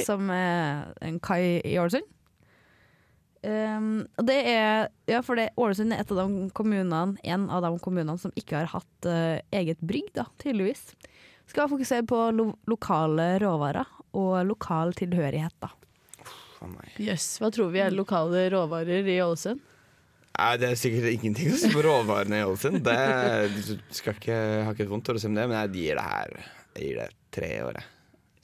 som 0.06 0.30
er 0.30 0.92
en 1.02 1.20
kai 1.22 1.60
i 1.66 1.76
Ålesund. 1.82 2.06
Um, 3.44 4.06
det 4.24 4.36
er, 4.48 4.86
ja, 5.10 5.20
for 5.24 5.36
det, 5.36 5.50
Ålesund 5.60 5.92
er 5.92 6.00
et 6.00 6.12
av 6.14 6.22
de 6.22 6.46
kommunene, 6.56 7.18
en 7.20 7.42
av 7.52 7.64
de 7.66 7.72
kommunene 7.84 8.16
som 8.20 8.32
ikke 8.40 8.62
har 8.62 8.70
hatt 8.72 9.08
uh, 9.10 9.36
eget 9.52 9.82
brygg, 9.84 10.08
da, 10.16 10.24
tydeligvis. 10.40 10.94
Skal 11.50 11.68
fokusere 11.68 12.06
på 12.08 12.22
lo 12.32 12.54
lokale 12.70 13.34
råvarer 13.42 13.90
og 14.16 14.38
lokal 14.48 14.94
tilhørighet, 14.96 15.54
da. 15.60 15.70
Jøss, 16.96 17.04
yes, 17.04 17.26
hva 17.42 17.50
tror 17.52 17.68
vi 17.74 17.82
er 17.84 17.92
lokale 17.92 18.46
råvarer 18.54 19.04
i 19.12 19.18
Ålesund? 19.20 19.60
Nei, 20.34 20.52
det 20.58 20.70
er 20.72 20.78
sikkert 20.80 21.10
ingenting 21.12 21.52
å 21.52 21.58
si 21.60 21.68
på 21.70 21.82
råvarene 21.84 22.40
i 22.40 22.46
Ålesund. 22.46 22.80
Det 22.86 22.94
du 23.54 23.74
skal 23.94 24.16
ikke, 24.16 24.38
ha 24.38 24.62
har 24.70 24.74
ikke 24.78 24.88
vondt 24.90 25.12
av 25.12 25.18
å 25.18 25.22
si 25.22 25.28
om 25.28 25.36
det, 25.36 25.44
men 25.50 25.60
jeg 25.60 25.74
gir 25.76 26.00
det 26.00 26.06
her 26.08 26.32
Jeg 26.74 26.86
gir 26.88 27.02
det 27.02 27.10
tre 27.36 27.50
år. 27.68 27.78
jeg. 27.78 27.90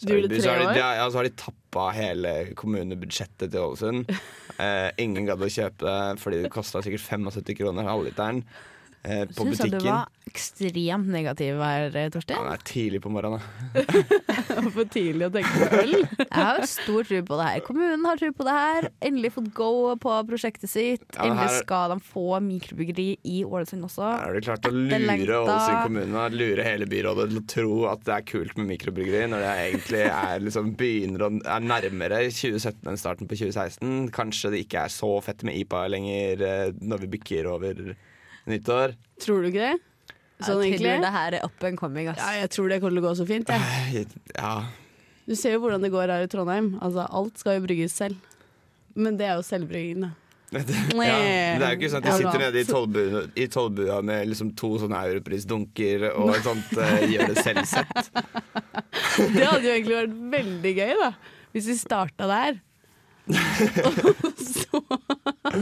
Så 0.01 0.07
så 0.07 0.53
har 0.53 0.59
de- 0.61 0.79
Ja, 0.79 0.95
ja, 0.97 1.11
så 1.11 1.17
har 1.19 1.25
de 1.25 1.31
tappa 1.37 1.91
hele 1.93 2.55
kommunebudsjettet 2.55 3.51
til 3.51 3.61
Ålesund. 3.61 4.07
Eh, 4.61 4.91
ingen 5.01 5.29
gadd 5.29 5.41
å 5.41 5.49
kjøpe 5.49 5.87
det 5.87 6.21
fordi 6.21 6.43
det 6.45 6.53
kosta 6.53 6.83
sikkert 6.85 7.07
75 7.07 7.57
kroner 7.63 7.89
halvliteren 7.89 8.43
eh, 9.05 9.25
på 9.31 9.47
Syns 9.49 9.61
jeg 9.65 9.73
du 9.73 9.79
var 9.87 10.09
ekstremt 10.31 11.09
negativ 11.11 11.59
her, 11.59 11.89
Ja, 11.91 12.09
det 12.13 12.23
er 12.31 12.61
tidlig 12.63 13.01
på 13.03 13.11
morgenen. 13.11 13.41
da. 13.75 13.83
For 14.77 14.85
tidlig 14.87 15.27
å 15.27 15.31
tenke 15.35 15.51
på 15.59 15.79
øl. 15.81 15.95
Jeg 16.21 16.29
har 16.37 16.61
stor 16.71 17.09
tro 17.09 17.19
på 17.27 17.39
det 17.41 17.47
her. 17.49 17.63
Kommunen 17.67 18.05
har 18.07 18.21
tro 18.21 18.29
på 18.37 18.47
det 18.47 18.55
her. 18.55 18.87
Endelig 19.09 19.33
fått 19.35 19.49
go 19.57 19.71
på 19.99 20.15
prosjektet 20.29 20.71
sitt. 20.71 21.03
Ja, 21.17 21.25
men 21.25 21.33
Endelig 21.33 21.49
her- 21.49 21.65
skal 21.65 21.95
de 21.95 21.99
få 22.13 22.27
mikrobryggeri 22.47 23.09
i 23.27 23.41
Ålesund 23.47 23.89
også. 23.89 24.05
Her 24.07 24.27
har 24.29 24.39
de 24.39 24.45
klart 24.47 24.69
å 24.71 24.75
lure 24.75 25.41
Ålesund 25.41 25.83
kommune 25.89 26.23
og 26.27 26.37
lure 26.39 26.67
hele 26.69 26.87
byrådet 26.91 27.27
til 27.33 27.41
å 27.41 27.47
tro 27.55 27.73
at 27.91 28.05
det 28.07 28.15
er 28.21 28.29
kult 28.31 28.55
med 28.61 28.71
mikrobryggeri, 28.75 29.25
når 29.33 29.45
det 29.47 29.57
egentlig 29.65 30.05
er 30.13 30.47
liksom 30.47 30.71
begynner 30.79 31.27
å 31.27 31.33
er 31.41 31.67
nærmere 31.67 32.23
2017 32.31 32.87
enn 32.93 33.01
starten 33.01 33.27
på 33.31 33.35
2016. 33.41 34.11
Kanskje 34.15 34.55
det 34.55 34.63
ikke 34.67 34.85
er 34.87 34.95
så 34.95 35.11
fett 35.25 35.43
med 35.47 35.59
IPA 35.65 35.83
lenger 35.97 36.47
eh, 36.47 36.73
når 36.81 37.03
vi 37.05 37.11
bykker 37.17 37.51
over 37.51 37.83
nyttår. 38.49 38.97
Tror 39.21 39.43
du 39.45 39.51
ikke 39.51 39.67
det? 39.69 39.77
Sånn 40.41 40.63
jeg 40.65 40.79
tror 40.79 40.87
egentlig? 40.89 40.95
det 41.05 41.13
her 41.13 41.37
er 41.37 41.45
up 41.45 41.65
and 41.69 41.77
coming. 41.81 42.09
Ass. 42.09 42.21
Ja, 42.21 42.31
jeg 42.41 42.51
tror 42.55 42.71
det 42.73 42.81
kommer 42.81 42.97
til 42.97 43.03
å 43.03 43.09
gå 43.09 43.15
så 43.19 43.27
fint. 43.29 43.51
jeg. 43.53 44.07
Ja, 44.39 44.55
Du 45.29 45.37
ser 45.37 45.53
jo 45.55 45.61
hvordan 45.63 45.85
det 45.85 45.93
går 45.93 46.09
her 46.11 46.25
i 46.25 46.31
Trondheim. 46.33 46.73
Altså, 46.81 47.05
alt 47.07 47.39
skal 47.39 47.59
jo 47.59 47.67
brygges 47.67 47.93
selv. 47.95 48.17
Men 48.97 49.19
det 49.21 49.29
er 49.29 49.37
jo 49.39 49.45
selvbrygging, 49.47 50.09
da. 50.09 50.15
ja, 50.57 50.65
men 50.67 51.61
det 51.61 51.67
er 51.67 51.75
jo 51.77 51.79
ikke 51.79 51.91
sånn 51.93 52.01
at 52.03 52.09
de 52.09 52.15
sitter 52.25 52.43
nede 52.43 52.59
i 52.59 52.67
tollbua, 52.67 53.21
i 53.39 53.45
tollbua 53.47 54.01
med 54.03 54.33
liksom 54.33 54.49
to 54.59 54.73
sånne 54.83 55.03
europrisdunker 55.07 56.09
og 56.11 56.33
et 56.35 56.43
sånt 56.43 56.73
uh, 56.75 57.05
gjør 57.07 57.31
det 57.31 57.45
selv-sett. 57.45 58.11
Det 59.37 59.45
hadde 59.47 59.63
jo 59.63 59.75
egentlig 59.77 59.95
vært 59.95 60.17
veldig 60.33 60.73
gøy, 60.75 60.93
da. 60.99 61.13
Hvis 61.55 61.69
vi 61.71 61.77
starta 61.79 62.27
der. 62.31 62.59
Så 64.41 64.81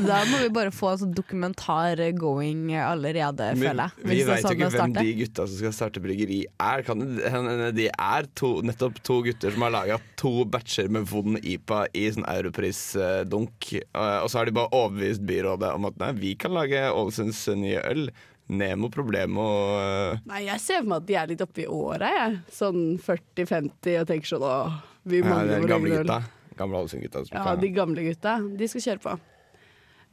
Da 0.04 0.18
må 0.28 0.40
vi 0.42 0.48
bare 0.52 0.72
få 0.74 0.92
sånn 1.00 1.14
dokumentar 1.16 2.00
going 2.18 2.70
allerede, 2.76 3.50
Men 3.56 3.62
føler 3.62 3.82
jeg. 3.88 4.04
vi 4.04 4.18
veit 4.28 4.42
jo 4.42 4.46
sånn 4.46 4.56
ikke 4.56 4.70
hvem 4.74 4.94
de 4.98 5.12
gutta 5.22 5.46
som 5.48 5.60
skal 5.62 5.74
starte 5.76 6.02
bryggeri 6.04 6.38
er. 6.60 6.84
Kan 6.86 7.04
det 7.18 7.72
de 7.78 7.88
er 7.90 8.28
to, 8.38 8.58
nettopp 8.66 9.00
to 9.06 9.20
gutter 9.26 9.54
som 9.54 9.64
har 9.66 9.74
laga 9.74 9.98
to 10.20 10.44
batcher 10.48 10.90
med 10.92 11.08
vond 11.10 11.40
IPA 11.42 11.82
i 11.96 12.06
sånn 12.14 12.26
Europris-dunk. 12.28 13.70
Og 13.94 14.30
så 14.30 14.40
har 14.40 14.48
de 14.48 14.56
bare 14.58 14.72
overbevist 14.76 15.24
byrådet 15.28 15.72
om 15.76 15.88
at 15.88 16.00
nei, 16.02 16.12
vi 16.18 16.34
kan 16.40 16.54
lage 16.56 16.88
Ålesunds 16.92 17.46
nye 17.58 17.82
øl. 17.88 18.10
Nemo 18.48 18.88
Problemo 18.88 19.42
og 19.44 20.22
Nei, 20.24 20.46
jeg 20.46 20.62
ser 20.64 20.78
for 20.80 20.88
meg 20.88 21.02
at 21.02 21.08
de 21.10 21.16
er 21.20 21.26
litt 21.34 21.42
oppe 21.44 21.66
i 21.66 21.68
åra, 21.68 22.08
jeg. 22.14 22.38
Sånn 22.56 22.78
40-50 23.04 23.98
og 24.00 24.08
tenker 24.08 24.30
sånn 24.30 24.46
åh, 24.48 24.78
vi 25.04 25.20
ja, 25.20 25.26
mangler 25.28 25.58
de 25.58 25.60
vår 25.66 25.72
gamle 25.74 25.90
egen 25.98 26.12
øl. 26.14 26.28
Gamle 26.58 26.80
Ålesund-gutta. 26.82 27.24
Ja, 27.32 27.54
de 27.56 27.68
gamle 27.74 28.02
gutta. 28.08 28.36
De 28.58 28.68
skal 28.68 28.84
kjøre 28.88 29.02
på. 29.04 29.16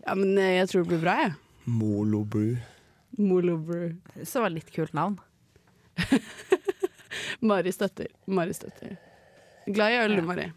Ja, 0.05 0.13
men 0.15 0.37
eh, 0.37 0.55
jeg 0.59 0.69
tror 0.71 0.83
det 0.85 0.91
blir 0.93 1.01
bra, 1.03 1.15
jeg. 1.25 1.33
Molobru. 1.65 2.51
Molobru. 3.17 3.95
Så 4.27 4.43
var 4.43 4.51
det 4.53 4.59
litt 4.61 4.71
kult 4.75 4.93
navn. 4.93 5.17
Mari 7.45 7.71
støtter. 7.73 8.07
Mari 8.27 8.53
støtter. 8.53 8.95
Glad 9.67 9.91
i 9.95 9.99
øl, 10.03 10.15
du, 10.19 10.21
Mari. 10.27 10.47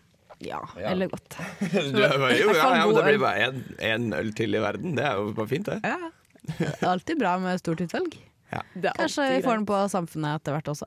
Ja, 0.45 0.61
Ja. 0.79 0.91
eller 0.93 1.09
godt. 1.11 1.35
Du 1.61 1.99
jo, 1.99 2.53
ja, 2.55 2.69
ja, 2.77 2.87
det 2.95 3.05
blir 3.09 3.19
bare 3.19 3.49
én 3.83 4.13
øl 4.15 4.33
til 4.39 4.55
i 4.55 4.61
verden. 4.63 4.95
Det 4.99 5.05
er 5.09 5.17
jo 5.19 5.33
bare 5.35 5.51
fint, 5.51 5.67
det. 5.67 5.81
Ja. 5.83 6.11
Det 6.59 6.69
er 6.83 6.93
alltid 6.93 7.19
bra 7.19 7.33
med 7.43 7.59
stort 7.61 7.81
utvalg. 7.85 8.15
Er 8.55 8.63
Kanskje 8.97 9.27
vi 9.35 9.43
får 9.45 9.59
den 9.59 9.67
på 9.69 9.81
Samfunnet 9.93 10.39
etter 10.39 10.55
hvert 10.55 10.71
også. 10.73 10.87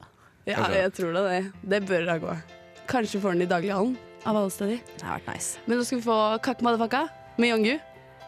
Ja, 0.49 0.63
jeg 0.73 0.93
tror 0.97 1.13
det. 1.13 1.25
Det, 1.29 1.41
det 1.73 1.81
bør 1.89 2.07
da 2.07 2.15
gå. 2.23 2.37
Kanskje 2.89 3.19
får 3.21 3.35
den 3.35 3.43
i 3.45 3.49
daglighallen, 3.51 3.97
av 4.25 4.37
alle 4.37 4.51
steder. 4.53 4.81
Det 4.97 5.05
har 5.05 5.19
vært 5.19 5.33
nice. 5.35 5.61
Men 5.65 5.79
nå 5.79 5.87
skal 5.87 6.01
vi 6.01 6.07
få 6.07 6.19
Kakk 6.45 6.63
Madafaka 6.65 7.07
med 7.41 7.53
Yongu 7.53 7.75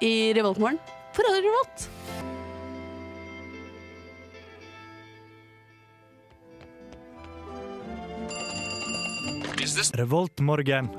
i 0.03 0.13
Revoltmorgen 0.35 0.79
på 1.13 1.25
Radio 1.25 1.49
Revolt. 1.49 1.89
Revoltmorgen. 9.93 10.89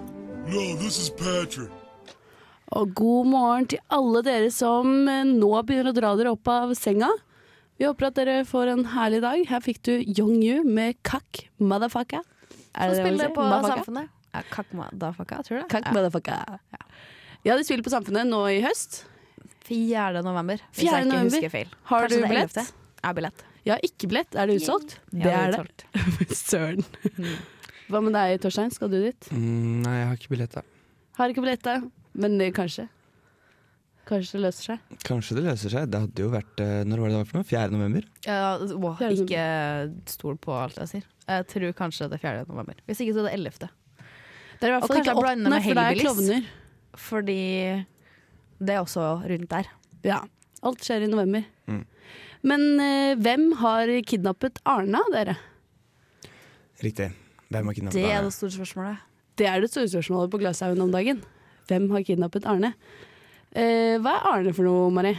Og 2.75 2.95
god 2.97 3.27
morgen 3.29 3.67
til 3.69 3.81
alle 3.93 4.23
dere 4.25 4.51
som 4.55 5.09
eh, 5.11 5.23
nå 5.29 5.51
begynner 5.67 5.93
å 5.93 5.97
dra 5.97 6.13
dere 6.19 6.33
opp 6.35 6.49
av 6.49 6.73
senga. 6.79 7.11
Vi 7.79 7.87
håper 7.89 8.09
at 8.09 8.19
dere 8.19 8.37
får 8.49 8.71
en 8.73 8.85
herlig 8.95 9.21
dag. 9.25 9.43
Her 9.51 9.63
fikk 9.65 9.83
du 9.87 9.93
Yongyu 9.99 10.63
med 10.65 10.99
Kakk 11.07 11.47
Motherfucker. 11.59 12.23
Er 12.75 12.91
det 12.91 12.97
det 12.97 13.03
det 13.03 13.03
spiller 13.03 13.27
sier? 13.29 13.35
på 13.37 13.49
Samfunnet? 13.69 14.13
Da 14.35 15.12
fucka, 15.14 15.41
tror 15.47 15.62
du? 15.62 15.67
Kakk 15.71 15.87
Ja. 15.87 15.93
Madafaka. 15.95 16.59
Ja, 17.45 17.57
de 17.57 17.64
spiller 17.64 17.85
på 17.87 17.93
Samfunnet 17.93 18.26
nå 18.26 18.41
i 18.50 18.61
høst. 18.64 19.05
4. 19.69 20.23
november, 20.25 20.61
hvis 20.75 20.85
4. 20.85 20.91
jeg 20.91 21.05
ikke 21.07 21.11
november. 21.12 21.31
husker 21.38 21.53
feil. 21.53 21.69
Har 21.91 22.05
Kanskje 22.05 22.21
du 22.21 22.29
billett? 22.29 22.57
11.. 22.57 22.73
Jeg 23.05 23.09
har 23.09 23.14
billett. 23.19 23.45
Ja, 23.64 23.76
ikke 23.83 24.09
billett. 24.11 24.35
Er 24.37 24.47
det 24.50 24.57
utsolgt? 24.61 24.99
Ja, 25.12 25.25
det 25.25 25.33
er 25.33 25.53
det. 25.57 26.37
Søren. 26.37 26.85
Hva 27.88 28.00
med 28.05 28.12
deg, 28.17 28.41
Torstein? 28.43 28.73
Skal 28.73 28.91
du 28.93 28.99
dit? 29.00 29.29
Mm, 29.33 29.81
nei, 29.85 29.95
jeg 30.00 30.09
har 30.11 30.19
ikke 30.21 30.33
billett, 30.35 30.57
da. 30.59 30.62
Har 31.17 31.33
ikke 31.33 31.45
billett, 31.45 31.62
da. 31.64 31.79
Men 32.14 32.37
kanskje. 32.57 32.88
Kanskje 34.09 34.37
det 34.37 34.43
løser 34.45 34.67
seg. 34.75 34.99
Kanskje 35.09 35.37
det 35.38 35.45
løser 35.47 35.73
seg. 35.73 35.88
Det 35.88 36.00
hadde 36.03 36.25
jo 36.26 36.29
vært 36.33 36.61
eh, 36.61 36.83
Når 36.85 37.00
var 37.00 37.09
det 37.09 37.14
det 37.14 37.21
var 37.23 37.29
for 37.31 37.38
noe? 37.41 37.49
4. 37.49 37.71
november? 37.73 38.09
Ja, 38.26 38.41
wow, 38.76 39.00
ikke 39.00 39.47
stol 40.12 40.37
på 40.45 40.53
alt 40.61 40.76
jeg 40.83 40.91
sier. 40.91 41.07
Jeg 41.25 41.47
tror 41.55 41.73
kanskje 41.79 42.11
det 42.12 42.19
er 42.21 42.25
4. 42.26 42.45
november. 42.50 42.76
Hvis 42.85 43.00
ikke 43.00 43.14
så 43.17 43.23
er 43.25 43.31
det 43.31 43.38
11. 43.38 43.71
Det 44.64 44.71
er 44.71 44.73
i 44.73 44.76
hvert 44.78 44.88
fall 44.88 45.00
ikke 45.02 45.12
åttende, 45.21 45.50
med 45.52 45.64
for 45.66 45.76
det 45.76 45.83
er 45.85 45.99
klovner. 45.99 46.44
Fordi 46.97 47.40
det 48.64 48.73
er 48.73 48.78
også 48.80 49.09
rundt 49.28 49.50
der. 49.50 49.66
Ja. 50.09 50.23
Alt 50.64 50.87
skjer 50.87 51.04
i 51.04 51.09
november. 51.12 51.42
Mm. 51.68 51.83
Men 52.49 52.64
eh, 52.80 53.11
hvem 53.21 53.50
har 53.61 53.92
kidnappet 54.09 54.62
Arna, 54.64 55.02
dere? 55.12 55.35
Riktig. 56.80 57.11
Hvem 57.52 57.68
har 57.68 57.76
kidnappet 57.76 57.99
Arne? 58.00 58.06
Det 58.09 58.14
er 58.16 58.25
det 58.25 58.33
store 58.38 58.54
spørsmålet. 58.54 59.04
Det 59.37 59.50
er 59.50 59.61
det 59.61 59.68
store 59.75 59.92
spørsmålet 59.99 60.33
på 60.33 60.40
Glashaugen 60.40 60.80
om 60.87 60.97
dagen. 60.97 61.21
Hvem 61.68 61.90
har 61.92 62.09
kidnappet 62.09 62.49
Arne? 62.49 62.73
Eh, 63.52 64.00
hva 64.00 64.16
er 64.16 64.30
Arne 64.33 64.56
for 64.56 64.64
noe, 64.64 64.88
Mari? 64.97 65.12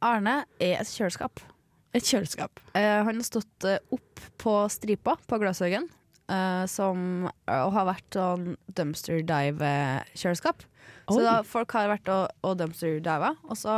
Arne 0.00 0.38
er 0.56 0.80
et 0.80 0.96
kjøleskap. 0.96 1.44
Et 1.92 2.08
kjøleskap. 2.08 2.64
Eh, 2.72 3.04
han 3.04 3.20
har 3.20 3.28
stått 3.28 3.68
eh, 3.68 3.84
opp 3.92 4.24
på 4.40 4.56
stripa 4.72 5.18
på 5.28 5.44
Glashaugen, 5.44 5.90
eh, 6.32 6.64
som 6.70 7.28
eh, 7.28 7.66
har 7.76 7.88
vært 7.88 8.16
sånn 8.18 8.48
dumpster 8.76 9.22
dive-kjøleskap. 9.26 10.64
Så 11.06 11.20
da 11.22 11.40
folk 11.46 11.74
har 11.76 11.90
vært 11.92 12.08
og, 12.10 12.30
og 12.46 12.56
dumpster 12.58 12.98
diva, 13.04 13.34
og 13.46 13.58
så 13.58 13.74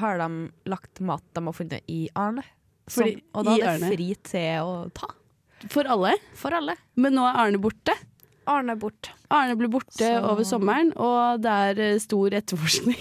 har 0.00 0.20
de 0.22 0.28
lagt 0.72 1.02
mat 1.04 1.24
de 1.36 1.42
har 1.44 1.56
funnet 1.56 1.90
i 1.92 2.06
Arne. 2.16 2.44
Som, 2.88 3.04
Fordi 3.04 3.18
og 3.36 3.44
da 3.46 3.56
er 3.60 3.82
det 3.82 3.90
fri 3.92 4.08
til 4.26 4.64
å 4.64 4.78
ta. 4.96 5.10
For 5.70 5.86
alle. 5.86 6.16
For 6.34 6.56
alle. 6.56 6.74
Men 6.98 7.14
nå 7.14 7.26
er 7.28 7.36
Arne 7.44 7.60
borte. 7.62 7.94
Arne 8.50 8.74
bort. 8.74 9.12
Arne 9.30 9.54
ble 9.54 9.68
borte 9.70 10.02
Så- 10.02 10.22
over 10.26 10.42
sommeren, 10.42 10.90
og 10.98 11.42
det 11.44 11.52
er 11.68 11.82
eh, 11.92 11.98
stor 12.02 12.34
etterforskning 12.34 12.98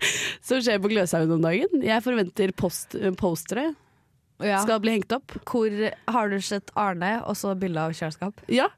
som 0.46 0.58
skjer 0.58 0.80
på 0.82 0.90
Gløshaugen 0.90 1.36
om 1.36 1.44
dagen. 1.44 1.84
Jeg 1.86 2.02
forventer 2.02 2.50
post, 2.58 2.96
postere 3.20 3.68
Ja. 4.40 4.60
skal 4.64 4.80
bli 4.82 4.96
hengt 4.98 5.12
opp. 5.12 5.34
Hvor 5.48 5.70
har 6.14 6.30
du 6.32 6.38
sett 6.44 6.70
Arne, 6.78 7.18
og 7.28 7.36
så 7.36 7.54
bilde 7.58 7.82
av 7.82 7.96
kjøleskap? 7.96 8.40
Ja, 8.48 8.68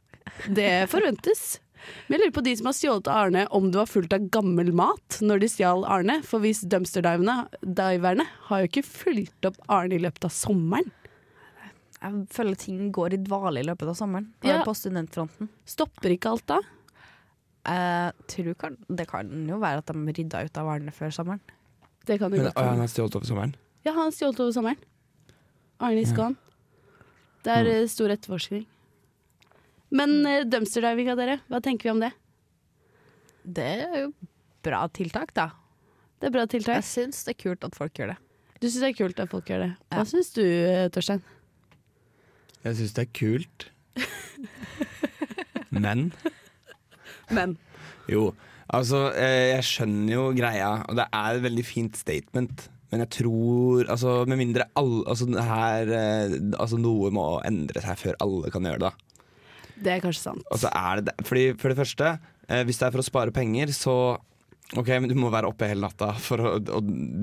det 0.49 0.89
forventes. 0.93 1.61
Men 2.07 2.19
jeg 2.19 2.23
lurer 2.23 2.35
på 2.37 2.45
de 2.47 2.55
som 2.59 2.69
har 2.69 2.77
stjålet 2.79 3.09
Arne, 3.11 3.45
om 3.51 3.71
det 3.73 3.81
var 3.81 3.91
fullt 3.91 4.13
av 4.15 4.27
gammel 4.35 4.73
mat 4.77 5.19
når 5.25 5.43
de 5.43 5.49
stjal 5.51 5.87
Arne. 5.91 6.21
For 6.27 6.43
hvis 6.45 6.63
dumpster-diverne 6.71 8.27
har 8.49 8.63
jo 8.63 8.71
ikke 8.71 8.85
fulgt 8.87 9.49
opp 9.49 9.59
Arne 9.73 9.99
i 9.99 10.03
løpet 10.03 10.29
av 10.29 10.35
sommeren. 10.35 10.93
Jeg 12.03 12.23
føler 12.35 12.59
ting 12.59 12.87
går 12.95 13.15
i 13.15 13.19
dvale 13.23 13.63
i 13.63 13.67
løpet 13.67 13.93
av 13.93 13.99
sommeren. 13.99 14.33
Ja. 14.47 14.61
På 14.67 14.75
studentfronten. 14.75 15.51
Stopper 15.69 16.15
ikke 16.15 16.33
alt 16.35 16.47
da? 16.51 16.63
Kan, 17.63 18.79
det 18.91 19.07
kan 19.11 19.29
jo 19.47 19.61
være 19.63 19.85
at 19.85 19.91
de 19.93 20.15
rydda 20.19 20.47
ut 20.49 20.59
av 20.59 20.71
Arne 20.73 20.95
før 20.95 21.15
sommeren. 21.15 21.43
Det 22.07 22.19
kan 22.19 22.33
jo 22.33 22.41
Men, 22.41 22.49
godt 22.51 22.59
han 22.59 22.83
har 22.83 22.91
stjålet 22.91 23.21
over 23.21 23.29
sommeren? 23.29 23.55
Ja, 23.87 23.93
han 23.95 24.09
har 24.09 24.17
stjålet 24.17 24.43
over 24.43 24.55
sommeren. 24.57 24.81
Arne 25.83 26.03
i 26.03 26.09
Skån. 26.09 26.37
Det 27.43 27.55
er 27.55 27.71
eh, 27.73 27.87
stor 27.91 28.13
etterforskning. 28.15 28.67
Men 29.93 30.15
uh, 30.25 30.43
dumpster-divinga, 30.49 31.17
dere, 31.19 31.41
hva 31.51 31.61
tenker 31.65 31.89
vi 31.91 31.93
om 31.93 32.03
det? 32.05 32.13
Det 33.43 33.67
er 33.83 33.97
jo 34.05 34.13
bra 34.65 34.85
tiltak, 34.95 35.35
da. 35.37 35.49
Det 36.23 36.31
er 36.31 36.35
bra 36.37 36.47
tiltak. 36.47 36.79
Jeg 36.79 36.89
syns 36.89 37.25
det 37.27 37.35
er 37.35 37.41
kult 37.43 37.67
at 37.67 37.75
folk 37.77 37.99
gjør 37.99 38.15
det. 38.15 38.19
Du 38.63 38.69
syns 38.69 38.85
det 38.85 38.91
er 38.93 38.99
kult 39.01 39.21
at 39.21 39.33
folk 39.33 39.51
gjør 39.51 39.65
det. 39.67 39.71
Hva 39.91 40.05
Ja. 40.05 40.07
syns 40.07 40.31
du, 40.37 40.43
eh, 40.47 40.89
Torstein? 40.95 41.23
Jeg 42.63 42.79
syns 42.79 42.95
det 42.95 43.03
er 43.09 43.13
kult. 43.13 43.67
Men 45.75 46.13
Men. 47.31 47.59
jo, 48.09 48.33
Altså, 48.73 49.13
eh, 49.13 49.53
jeg 49.53 49.65
skjønner 49.69 50.13
jo 50.15 50.23
greia, 50.33 50.69
og 50.89 50.97
det 50.97 51.05
er 51.13 51.35
et 51.37 51.43
veldig 51.45 51.65
fint 51.67 51.97
statement. 51.97 52.71
Men 52.93 53.07
jeg 53.07 53.13
tror 53.23 53.89
altså, 53.91 54.19
Med 54.29 54.39
mindre 54.43 54.69
alle 54.79 55.07
altså, 55.09 55.29
her, 55.33 55.95
eh, 55.97 56.35
altså, 56.61 56.81
noe 56.81 57.13
må 57.15 57.27
endre 57.49 57.81
seg 57.85 58.01
før 58.01 58.19
alle 58.25 58.53
kan 58.53 58.69
gjøre 58.69 58.85
det. 58.85 58.93
Det 59.83 59.95
er 59.95 60.03
kanskje 60.05 60.29
sant. 60.29 60.45
Altså, 60.53 60.69
er 60.69 61.01
det. 61.09 61.17
Fordi 61.27 61.47
For 61.59 61.73
det 61.73 61.81
første, 61.81 62.13
eh, 62.49 62.67
hvis 62.69 62.79
det 62.79 62.87
er 62.87 62.95
for 62.95 63.03
å 63.03 63.09
spare 63.09 63.35
penger, 63.35 63.73
så 63.77 63.97
Ok, 64.73 64.89
men 64.89 65.11
du 65.11 65.17
må 65.19 65.29
være 65.29 65.51
oppe 65.51 65.67
hele 65.69 65.85
natta 65.85 66.15
for 66.17 66.41
å, 66.41 66.53
å 66.57 66.79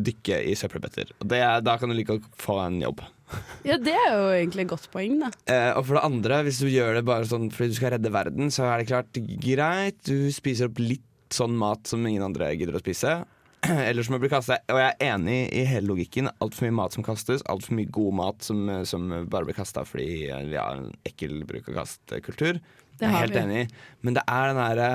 dykke 0.06 0.36
i 0.52 0.52
søppelbøtter. 0.60 1.16
Er, 1.34 1.64
da 1.66 1.80
kan 1.82 1.90
du 1.90 1.96
like 1.98 2.14
godt 2.14 2.28
få 2.38 2.60
en 2.66 2.82
jobb. 2.84 3.02
Ja, 3.68 3.76
det 3.82 3.94
er 3.94 4.14
jo 4.14 4.28
egentlig 4.34 4.64
et 4.66 4.72
godt 4.72 4.86
poeng, 4.94 5.20
da. 5.22 5.32
Eh, 5.50 5.72
og 5.78 5.84
for 5.86 5.98
det 5.98 6.06
andre, 6.06 6.40
hvis 6.46 6.62
du 6.62 6.70
gjør 6.70 6.96
det 6.98 7.04
bare 7.06 7.28
sånn 7.30 7.50
fordi 7.54 7.74
du 7.74 7.78
skal 7.78 7.94
redde 7.96 8.12
verden, 8.14 8.54
så 8.54 8.68
er 8.70 8.82
det 8.82 8.90
klart 8.90 9.20
greit. 9.42 10.00
Du 10.06 10.30
spiser 10.34 10.70
opp 10.70 10.82
litt 10.82 11.06
sånn 11.34 11.58
mat 11.58 11.90
som 11.90 12.06
ingen 12.10 12.26
andre 12.26 12.52
gidder 12.58 12.78
å 12.78 12.82
spise. 12.82 13.20
Eller 13.68 14.04
som 14.08 14.16
blir 14.22 14.32
kastet. 14.32 14.64
Og 14.72 14.80
jeg 14.80 14.94
er 14.96 15.14
enig 15.14 15.40
i 15.52 15.66
hele 15.68 15.90
logikken. 15.92 16.30
Altfor 16.40 16.68
mye 16.70 16.78
mat 16.80 16.96
som 16.96 17.04
kastes. 17.06 17.44
Altfor 17.52 17.76
mye 17.78 17.92
god 17.92 18.16
mat 18.22 18.46
som, 18.46 18.66
som 18.88 19.10
bare 19.30 19.48
blir 19.50 19.58
kasta 19.58 19.84
fordi 19.88 20.08
vi 20.52 20.58
har 20.58 20.80
en 20.80 20.92
ekkel 21.10 21.42
bruk-og-kast-kultur. 21.50 22.62
Det 23.00 23.06
Jeg 23.08 23.10
er 23.12 23.18
helt 23.20 23.36
vi. 23.36 23.44
enig. 23.44 23.66
Men 24.06 24.16
det 24.18 24.24
er 24.28 24.52
den 24.54 24.62
herre 24.64 24.90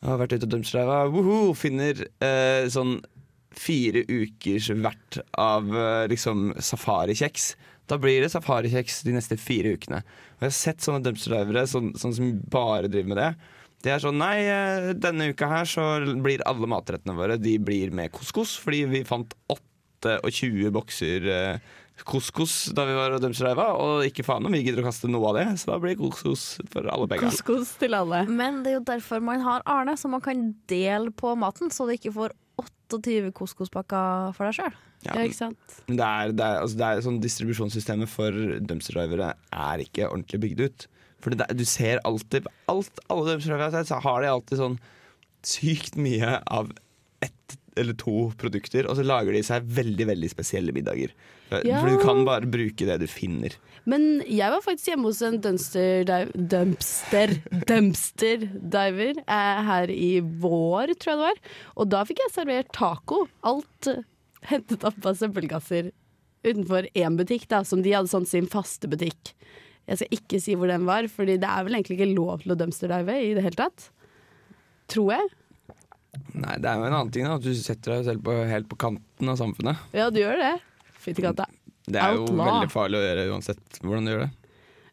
har 0.00 0.20
vært 0.22 0.32
ute 0.32 0.46
og 0.46 0.52
dumpstrava, 0.54 1.00
woho, 1.12 1.50
finner 1.58 1.98
eh, 2.24 2.64
sånn 2.72 2.94
fire 3.52 4.04
ukers 4.08 4.70
verdt 4.80 5.18
av 5.36 5.66
eh, 5.76 6.06
liksom 6.08 6.54
safarikjeks. 6.56 7.50
Da 7.90 7.98
blir 8.00 8.22
det 8.24 8.30
safarikjeks 8.32 9.02
de 9.04 9.16
neste 9.16 9.36
fire 9.40 9.74
ukene. 9.76 10.00
Og 10.38 10.46
jeg 10.46 10.52
har 10.52 10.56
sett 10.56 10.86
sånne 10.86 11.02
dumpsterdrivere 11.04 11.66
sånn, 11.68 11.92
sånn 12.00 12.14
som 12.16 12.30
bare 12.52 12.88
driver 12.88 13.12
med 13.12 13.20
det. 13.20 13.30
Det 13.80 13.94
er 13.94 14.02
sånn 14.02 14.18
Nei, 14.20 14.36
eh, 14.44 14.90
denne 14.98 15.30
uka 15.32 15.48
her 15.48 15.68
så 15.68 15.84
blir 16.20 16.42
alle 16.48 16.68
matrettene 16.68 17.16
våre 17.16 17.38
De 17.40 17.56
blir 17.62 17.94
med 17.96 18.12
couscous, 18.12 18.56
fordi 18.60 18.84
vi 18.90 19.04
fant 19.08 19.32
28 19.48 20.72
bokser 20.74 21.28
eh, 21.28 21.70
couscous 22.08 22.70
da 22.76 22.86
vi 22.88 22.94
var 22.96 23.12
og 23.12 23.20
dumpsterdriva, 23.24 23.66
og 23.76 24.04
ikke 24.08 24.24
faen 24.24 24.46
om 24.48 24.54
vi 24.54 24.62
gidder 24.64 24.80
å 24.84 24.88
kaste 24.88 25.08
noe 25.10 25.32
av 25.32 25.36
det, 25.36 25.46
så 25.60 25.74
da 25.74 25.80
blir 25.82 25.98
couscous 26.00 26.44
for 26.72 26.88
alle 26.92 27.08
begge. 27.10 27.28
Couscous 27.28 27.74
til 27.80 27.96
alle. 27.96 28.22
Men 28.28 28.62
det 28.64 28.72
er 28.72 28.78
jo 28.78 28.84
derfor 28.88 29.20
man 29.24 29.44
har 29.44 29.64
Arne, 29.68 29.96
så 30.00 30.08
man 30.12 30.22
kan 30.24 30.46
dele 30.70 31.12
på 31.12 31.34
maten, 31.36 31.72
så 31.72 31.88
du 31.88 31.92
ikke 31.96 32.14
får 32.16 32.36
28 32.60 33.32
couscouspakker 33.36 34.32
for 34.36 34.48
deg 34.48 34.56
sjøl. 34.60 34.78
Ja, 35.04 35.14
Ja, 35.16 35.24
ikke 35.24 35.38
sant? 35.38 35.76
Men 35.88 35.96
det 35.96 36.06
er, 36.06 36.32
det 36.36 36.44
er, 36.44 36.56
altså 36.60 36.76
det 36.80 36.88
er 36.88 37.04
sånn 37.06 37.20
Distribusjonssystemet 37.24 38.10
for 38.12 38.40
dumpsterdrivere 38.68 39.30
er 39.48 39.84
ikke 39.84 40.10
ordentlig 40.10 40.40
bygd 40.42 40.64
ut. 40.66 40.88
For 41.20 41.30
det, 41.34 41.46
er- 41.48 41.54
du 41.58 41.64
ser 41.68 42.00
alltid 42.04 42.46
alt, 42.68 43.00
Alle 43.10 43.36
har 43.38 43.70
sett, 43.74 43.88
så 43.90 44.00
har 44.00 44.22
de 44.22 44.28
alltid 44.32 44.58
sånn 44.58 44.78
sykt 45.46 45.96
mye 45.96 46.38
av 46.52 46.70
ett 47.24 47.56
eller 47.76 47.94
to 47.94 48.32
produkter, 48.36 48.84
og 48.90 48.96
så 48.98 49.04
lager 49.06 49.32
de 49.32 49.40
seg 49.46 49.62
veldig 49.64 50.06
veldig 50.10 50.30
spesielle 50.32 50.72
middager. 50.74 51.12
Ja. 51.50 51.80
for 51.80 51.88
du 51.90 51.98
kan 51.98 52.20
bare 52.24 52.46
bruke 52.46 52.86
det 52.86 53.00
du 53.02 53.06
finner. 53.10 53.54
Men 53.90 54.20
jeg 54.22 54.52
var 54.52 54.60
faktisk 54.62 54.92
hjemme 54.92 55.08
hos 55.08 55.20
en 55.26 55.40
dumpster 55.42 56.04
dumpster, 56.36 57.32
dumpster 57.66 58.44
diver 58.46 59.18
eh, 59.26 59.62
her 59.66 59.90
i 59.90 60.20
vår, 60.20 60.92
tror 61.00 61.10
jeg 61.10 61.18
det 61.18 61.24
var. 61.24 61.40
Og 61.76 61.90
da 61.90 62.04
fikk 62.06 62.22
jeg 62.22 62.34
servert 62.36 62.70
taco. 62.76 63.24
Alt 63.42 63.88
hentet 64.50 64.84
opp 64.86 65.00
av 65.10 65.18
søppelkasser 65.18 65.90
utenfor 66.46 66.86
én 66.96 67.18
butikk, 67.18 67.48
da, 67.50 67.64
som 67.66 67.82
de 67.84 67.92
hadde 67.96 68.12
sånn 68.12 68.28
sin 68.28 68.46
faste 68.50 68.88
butikk. 68.90 69.34
Jeg 69.90 69.98
skal 70.00 70.14
ikke 70.14 70.38
si 70.42 70.54
hvor 70.54 70.70
den 70.70 70.84
var, 70.86 71.08
Fordi 71.10 71.34
det 71.42 71.48
er 71.50 71.66
vel 71.66 71.74
egentlig 71.78 71.98
ikke 71.98 72.12
lov 72.14 72.44
til 72.44 72.54
å 72.54 72.58
dumpsterdive 72.58 73.16
i 73.26 73.32
det 73.34 73.42
hele 73.46 73.58
tatt. 73.58 73.88
Tror 74.90 75.14
jeg. 75.16 75.30
Nei, 76.34 76.56
det 76.62 76.66
er 76.70 76.78
jo 76.78 76.86
en 76.88 76.94
annen 76.96 77.10
ting 77.14 77.26
da, 77.26 77.36
at 77.38 77.44
du 77.46 77.50
setter 77.54 77.96
deg 77.96 78.06
selv 78.08 78.22
på, 78.26 78.34
helt 78.50 78.68
på 78.70 78.78
kanten 78.80 79.30
av 79.30 79.38
samfunnet. 79.38 79.82
Ja, 79.94 80.08
du 80.10 80.18
gjør 80.22 80.38
det. 80.40 80.52
Fytti 81.00 81.24
katta. 81.24 81.46
Det 81.90 81.98
er 81.98 82.14
jo 82.14 82.24
Outlaw. 82.26 82.46
veldig 82.50 82.70
farlig 82.70 82.98
å 82.98 83.04
gjøre 83.04 83.26
uansett 83.32 83.80
hvordan 83.82 84.06
du 84.06 84.12
gjør 84.12 84.24
det. 84.26 84.30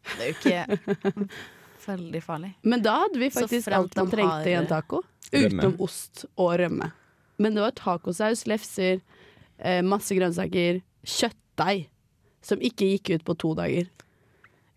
Det 0.08 0.24
er 0.24 0.30
jo 0.30 0.36
ikke 0.38 1.34
veldig 1.88 2.22
farlig. 2.24 2.50
Men 2.62 2.82
da 2.86 2.94
hadde 3.04 3.20
vi 3.20 3.28
faktisk 3.34 3.74
alt 3.74 3.98
man 3.98 4.10
trengte 4.14 4.50
i 4.50 4.56
en 4.58 4.70
taco. 4.70 5.02
Rømme. 5.28 5.44
Utenom 5.58 5.76
ost 5.84 6.24
og 6.40 6.54
rømme. 6.62 6.90
Men 7.38 7.54
det 7.54 7.62
var 7.66 7.74
tacosaus, 7.78 8.46
lefser, 8.50 9.02
eh, 9.58 9.82
masse 9.86 10.16
grønnsaker, 10.16 10.80
kjøttdeig. 11.06 11.86
Som 12.48 12.62
ikke 12.64 12.86
gikk 12.94 13.10
ut 13.18 13.24
på 13.26 13.34
to 13.42 13.52
dager. 13.58 13.90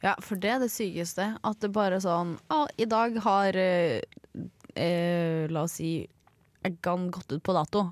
Ja, 0.02 0.16
for 0.22 0.40
det 0.42 0.50
er 0.50 0.62
det 0.64 0.72
sykeste. 0.74 1.28
At 1.46 1.62
det 1.62 1.72
bare 1.76 2.00
er 2.00 2.04
sånn 2.04 2.36
Å, 2.54 2.64
I 2.82 2.88
dag 2.90 3.18
har 3.22 3.58
eh, 3.58 4.02
eh, 4.74 5.46
La 5.52 5.66
oss 5.68 5.78
si 5.78 5.94
eggene 6.66 7.10
gått 7.14 7.32
ut 7.34 7.44
på 7.46 7.56
dato. 7.58 7.88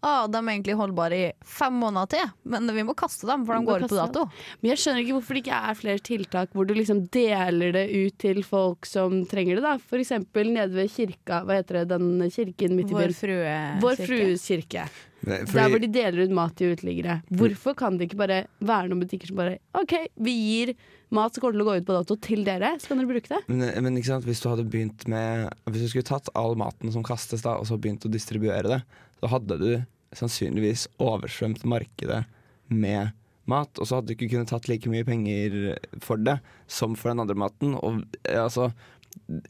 Ah, 0.00 0.24
de 0.30 0.38
er 0.40 0.52
egentlig 0.54 0.76
holdbare 0.78 1.16
i 1.18 1.26
fem 1.44 1.74
måneder 1.76 2.08
til, 2.14 2.30
men 2.48 2.70
vi 2.72 2.84
må 2.88 2.94
kaste 2.96 3.28
dem, 3.28 3.44
for 3.44 3.56
de 3.56 3.68
går 3.68 3.84
ut 3.84 3.92
på 3.92 3.98
dato. 3.98 4.24
Men 4.60 4.72
jeg 4.72 4.82
skjønner 4.82 5.04
ikke 5.04 5.16
hvorfor 5.18 5.36
det 5.36 5.42
ikke 5.44 5.58
er 5.70 5.76
flere 5.76 6.04
tiltak 6.10 6.56
hvor 6.56 6.68
du 6.68 6.72
liksom 6.76 7.02
deler 7.12 7.76
det 7.76 7.84
ut 7.92 8.16
til 8.22 8.40
folk 8.46 8.88
som 8.88 9.20
trenger 9.30 9.58
det. 9.58 9.66
da 9.66 9.76
For 9.82 10.00
eksempel 10.00 10.52
nede 10.54 10.72
ved 10.76 10.88
kirka, 10.94 11.42
hva 11.44 11.60
heter 11.60 11.82
det, 11.82 11.86
den 11.92 12.24
kirken 12.32 12.76
midt 12.78 12.94
i 12.94 12.98
Vår 13.00 13.14
frue 13.16 13.60
Vår 13.84 14.00
frues 14.00 14.48
kirke. 14.48 14.88
Fordi... 15.20 15.52
Der 15.52 15.68
hvor 15.68 15.82
de 15.82 15.90
deler 15.92 16.24
ut 16.24 16.32
mat 16.32 16.54
til 16.56 16.72
uteliggere. 16.72 17.18
Hvorfor 17.28 17.76
kan 17.76 17.98
det 18.00 18.08
ikke 18.08 18.22
bare 18.22 18.38
være 18.64 18.88
noen 18.88 19.02
butikker 19.04 19.28
som 19.28 19.36
bare 19.36 19.58
OK, 19.76 19.92
vi 20.16 20.32
gir 20.32 20.72
mat 21.12 21.34
som 21.34 21.44
kommer 21.44 21.58
til 21.58 21.64
å 21.64 21.68
gå 21.68 21.76
ut 21.76 21.88
på 21.90 21.96
dato 21.98 22.16
til 22.24 22.46
dere, 22.46 22.72
så 22.80 22.88
kan 22.88 23.02
dere 23.02 23.10
bruke 23.10 23.28
det? 23.28 23.42
Men, 23.50 23.66
men 23.84 24.00
ikke 24.00 24.14
sant, 24.14 24.24
hvis 24.24 24.40
du 24.40 24.48
hadde 24.48 24.64
begynt 24.70 25.04
med 25.10 25.50
Hvis 25.68 25.84
du 25.84 25.92
skulle 25.92 26.08
tatt 26.08 26.32
all 26.38 26.56
maten 26.56 26.92
som 26.94 27.04
kastes 27.04 27.44
da 27.44 27.58
Og 27.60 27.68
så 27.68 27.76
begynt 27.76 28.06
å 28.06 28.12
distribuere 28.12 28.78
det 28.78 28.80
Så 29.20 29.30
hadde 29.30 29.58
du 29.60 29.70
sannsynligvis 30.16 30.88
oversvømt 30.98 31.64
markedet 31.68 32.24
med 32.70 33.12
mat 33.50 33.78
Og 33.78 33.88
så 33.88 33.98
hadde 33.98 34.10
du 34.10 34.16
ikke 34.16 34.30
kunnet 34.34 34.50
tatt 34.50 34.68
like 34.70 34.90
mye 34.90 35.06
penger 35.06 35.76
for 36.02 36.20
det 36.20 36.38
Som 36.70 36.96
for 36.98 37.12
den 37.12 37.22
andre 37.24 37.38
maten 37.38 37.76
Og 37.78 38.02
eh, 38.24 38.40
altså 38.40 38.70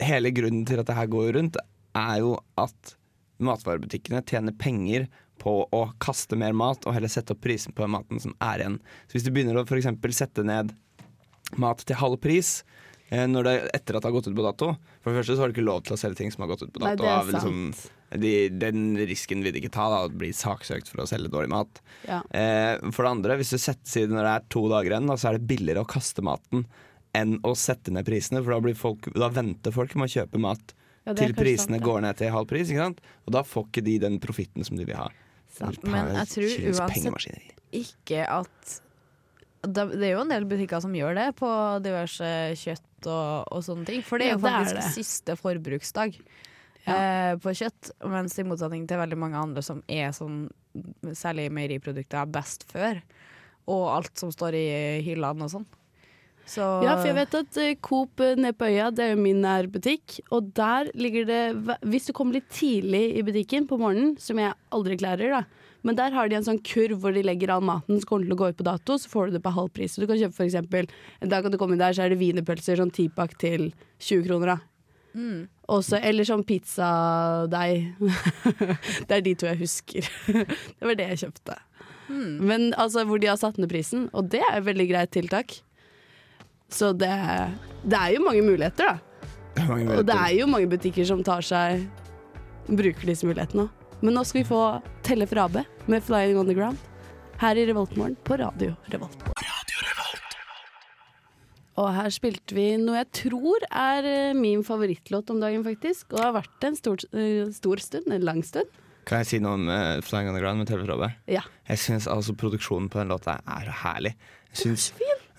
Hele 0.01 0.33
grunnen 0.33 0.65
til 0.67 0.81
at 0.81 0.89
det 0.89 0.97
her 0.97 1.09
går 1.11 1.33
rundt 1.37 1.59
Er 1.97 2.21
jo 2.21 2.35
at 2.61 2.95
matvarebutikkene 3.41 4.21
tjener 4.29 4.53
penger 4.57 5.07
på 5.41 5.63
å 5.73 5.81
kaste 6.01 6.37
mer 6.37 6.53
mat 6.57 6.85
Og 6.85 6.93
heller 6.93 7.11
sette 7.11 7.33
opp 7.33 7.41
prisen 7.45 7.73
på 7.73 7.85
den 7.85 7.95
maten 7.95 8.21
som 8.21 8.35
er 8.43 8.61
igjen 8.61 8.79
Så 9.07 9.17
hvis 9.17 9.25
du 9.25 9.33
begynner 9.33 9.57
å 9.57 9.65
eksempel 9.65 10.13
sette 10.13 10.45
ned 10.45 10.75
mat 11.59 11.81
til 11.83 11.97
halv 11.99 12.19
pris 12.23 12.61
eh, 13.09 13.25
når 13.27 13.47
det, 13.47 13.55
etter 13.75 13.97
at 13.97 14.03
det 14.03 14.09
har 14.09 14.15
gått 14.15 14.29
ut 14.29 14.37
på 14.37 14.45
dato. 14.45 14.69
For 15.01 15.11
det 15.11 15.21
første 15.21 15.35
så 15.35 15.43
har 15.43 15.51
du 15.51 15.57
ikke 15.57 15.65
lov 15.67 15.81
til 15.83 15.97
å 15.97 15.99
selge 15.99 16.21
ting 16.21 16.31
som 16.33 16.45
har 16.45 16.53
gått 16.53 16.63
ut 16.63 16.71
på 16.71 16.79
dato. 16.79 16.87
Nei, 16.87 16.95
det 17.01 17.09
er 17.09 17.17
av 17.17 17.31
liksom, 17.33 17.65
de, 18.19 18.49
den 18.49 18.97
risken 19.07 19.43
vil 19.45 19.53
de 19.55 19.61
ikke 19.61 19.71
ta, 19.73 19.85
da, 19.91 20.01
å 20.07 20.11
bli 20.11 20.31
saksøkt 20.35 20.89
for 20.91 21.03
å 21.03 21.07
selge 21.09 21.31
dårlig 21.31 21.51
mat. 21.53 21.81
Ja. 22.07 22.21
Eh, 22.35 22.75
for 22.91 23.05
det 23.07 23.11
andre, 23.15 23.37
hvis 23.39 23.53
du 23.55 23.57
setter 23.61 23.87
siden 23.87 24.17
når 24.17 24.27
det 24.27 24.33
er 24.35 24.47
to 24.51 24.63
dager 24.71 24.91
igjen, 24.95 25.07
da, 25.11 25.15
så 25.21 25.29
er 25.31 25.37
det 25.39 25.47
billigere 25.51 25.85
å 25.85 25.89
kaste 25.89 26.23
maten 26.25 26.65
enn 27.17 27.37
å 27.47 27.51
sette 27.59 27.91
ned 27.91 28.05
prisene, 28.07 28.43
for 28.43 28.55
da, 28.55 28.59
blir 28.63 28.75
folk, 28.79 29.09
da 29.15 29.27
venter 29.35 29.73
folk 29.75 29.95
med 29.99 30.07
å 30.07 30.13
kjøpe 30.13 30.39
mat 30.43 30.75
Ja, 31.03 31.11
er 31.11 31.17
til 31.17 31.33
prisene 31.35 31.75
sant, 31.75 31.81
ja. 31.81 31.87
går 31.87 32.03
ned 32.05 32.19
til 32.21 32.31
halv 32.35 32.47
pris. 32.51 32.69
Ikke 32.71 32.85
sant? 32.85 33.01
Og 33.27 33.33
da 33.35 33.41
får 33.47 33.65
ikke 33.67 33.83
de 33.87 33.97
den 34.05 34.19
profitten 34.23 34.63
som 34.67 34.77
de 34.79 34.85
vil 34.87 34.99
ha. 34.99 35.09
Sant. 35.51 35.81
Men 35.83 36.13
jeg 36.21 36.29
tror 36.35 36.69
uansett 36.71 37.51
ikke 37.75 38.23
at 38.31 38.77
det 39.61 39.83
er 40.07 40.15
jo 40.15 40.21
en 40.23 40.31
del 40.31 40.45
butikker 40.49 40.81
som 40.81 40.93
gjør 40.97 41.13
det 41.19 41.25
på 41.37 41.49
diverse 41.85 42.29
kjøtt 42.57 43.09
og, 43.11 43.51
og 43.53 43.61
sånne 43.65 43.85
ting. 43.85 44.01
For 44.05 44.17
det 44.17 44.31
er 44.31 44.33
Ja, 44.33 44.37
jo 44.37 44.41
det 44.41 44.49
er 44.49 44.55
faktisk 44.63 44.79
det. 44.79 44.93
siste 44.95 45.35
forbruksdag 45.37 46.17
eh, 46.85 47.33
på 47.41 47.53
kjøtt. 47.57 47.91
Mens 48.11 48.37
i 48.39 48.47
motsetning 48.47 48.87
til 48.89 49.01
veldig 49.01 49.19
mange 49.19 49.41
andre 49.41 49.63
som 49.65 49.83
er 49.91 50.13
sånn, 50.15 50.45
særlig 51.17 51.49
meieriprodukter, 51.53 52.31
best 52.31 52.65
før. 52.71 53.01
Og 53.71 53.85
alt 53.97 54.17
som 54.19 54.33
står 54.33 54.57
i 54.57 54.65
hyllene 55.05 55.47
og 55.47 55.55
sånn. 55.55 55.69
Så 56.51 56.65
Ja, 56.83 56.97
for 56.97 57.07
jeg 57.07 57.17
vet 57.19 57.35
at 57.37 57.57
eh, 57.61 57.75
Coop 57.85 58.21
eh, 58.23 58.35
nede 58.39 58.57
på 58.57 58.67
øya, 58.67 58.89
det 58.91 59.05
er 59.05 59.13
jo 59.13 59.21
min 59.21 59.43
nærbutikk, 59.43 60.19
og 60.33 60.49
der 60.57 60.89
ligger 60.97 61.27
det 61.29 61.77
Hvis 61.85 62.09
du 62.09 62.13
kommer 62.17 62.39
litt 62.39 62.49
tidlig 62.51 63.03
i 63.17 63.23
butikken 63.23 63.67
på 63.69 63.77
morgenen, 63.79 64.15
som 64.19 64.39
jeg 64.41 64.55
aldri 64.73 64.97
klarer, 64.99 65.35
da, 65.37 65.43
men 65.87 65.97
der 65.97 66.13
har 66.13 66.29
de 66.29 66.37
en 66.37 66.45
sånn 66.45 66.61
kurv 66.65 66.99
hvor 67.01 67.13
de 67.15 67.23
legger 67.25 67.53
all 67.53 67.63
maten 67.65 67.97
som 67.97 68.09
kommer 68.09 68.27
til 68.27 68.35
å 68.35 68.39
gå 68.41 68.49
ut 68.51 68.59
på 68.59 68.67
dato, 68.67 68.97
så 69.01 69.09
får 69.09 69.29
du 69.29 69.37
det 69.37 69.45
på 69.45 69.53
halv 69.55 69.71
pris. 69.73 69.95
Så 69.95 70.03
du 70.03 70.09
kan 70.09 70.19
kjøpe 70.19 70.37
for 70.37 70.47
eksempel 70.47 70.89
dag 71.21 71.45
kan 71.45 71.53
du 71.53 71.57
komme 71.61 71.77
inn 71.77 71.81
der, 71.81 71.95
så 71.97 72.05
er 72.05 72.13
det 72.13 72.19
wienerpølser 72.21 72.81
sånn 72.81 72.93
tipakk 72.93 73.37
til 73.41 73.71
20 73.97 74.27
kroner, 74.27 74.55
da. 74.55 74.59
mm. 75.17 75.41
Også, 75.71 75.99
eller 76.03 76.27
sånn 76.27 76.43
pizzadeig. 76.47 77.91
det 79.07 79.17
er 79.17 79.23
de 79.23 79.35
to 79.39 79.47
jeg 79.47 79.61
husker. 79.61 80.09
det 80.77 80.87
var 80.87 80.97
det 80.99 81.09
jeg 81.13 81.21
kjøpte. 81.25 81.57
Hmm. 82.11 82.41
Men 82.43 82.71
altså 82.81 83.05
hvor 83.07 83.21
de 83.21 83.29
har 83.31 83.39
satt 83.39 83.59
ned 83.61 83.71
prisen, 83.71 84.09
og 84.11 84.27
det 84.33 84.41
er 84.43 84.57
et 84.57 84.67
veldig 84.67 84.87
greit 84.89 85.13
tiltak. 85.15 85.61
Så 86.71 86.91
det, 86.95 87.11
det 87.83 87.97
er 87.99 88.15
jo 88.15 88.25
mange 88.25 88.43
muligheter, 88.43 88.93
da. 88.93 89.65
Mange 89.67 89.97
Og 89.99 90.05
det 90.07 90.15
er 90.15 90.35
jo 90.39 90.47
mange 90.47 90.69
butikker 90.71 91.07
som 91.07 91.23
tar 91.27 91.43
seg 91.43 91.83
bruker 92.71 93.11
disse 93.11 93.27
mulighetene 93.27 93.67
òg. 93.67 93.77
Men 94.01 94.15
nå 94.17 94.23
skal 94.25 94.41
vi 94.41 94.47
få 94.49 94.61
Telle 95.05 95.27
Frabe 95.29 95.65
med 95.85 96.01
'Flying 96.01 96.39
On 96.39 96.47
The 96.47 96.57
Ground' 96.57 96.87
her 97.37 97.55
i 97.55 97.65
Revoltmorgen 97.65 98.17
på 98.23 98.37
Radio 98.37 98.75
Revolt. 98.89 99.40
Og 101.79 101.87
her 101.95 102.11
spilte 102.11 102.55
vi 102.57 102.67
noe 102.81 102.99
jeg 102.99 103.09
tror 103.29 103.63
er 103.69 104.07
eh, 104.07 104.37
min 104.37 104.63
favorittlåt 104.67 105.31
om 105.31 105.39
dagen, 105.43 105.63
faktisk. 105.63 106.09
Og 106.11 106.19
det 106.19 106.25
har 106.25 106.37
vært 106.41 106.55
det 106.59 106.71
en 106.71 106.79
stor, 106.79 107.05
eh, 107.15 107.51
stor 107.55 107.83
stund, 107.83 108.11
en 108.11 108.27
lang 108.27 108.41
stund. 108.45 108.79
Kan 109.07 109.23
jeg 109.23 109.29
si 109.31 109.39
noe 109.41 109.57
om 109.57 109.69
uh, 109.71 109.97
Flying 110.05 110.29
on 110.29 110.35
the 110.37 110.41
Ground 110.43 110.61
med 110.61 110.69
TV 110.69 110.83
Frode? 110.85 111.09
Ja. 111.31 111.41
Jeg 111.69 111.81
syns 111.81 112.05
altså 112.11 112.35
produksjonen 112.37 112.89
på 112.91 112.99
den 113.01 113.09
låta 113.09 113.39
er 113.39 113.69
så 113.69 113.77
herlig. 113.81 114.11
Jeg 114.51 114.59
synes, 114.61 114.89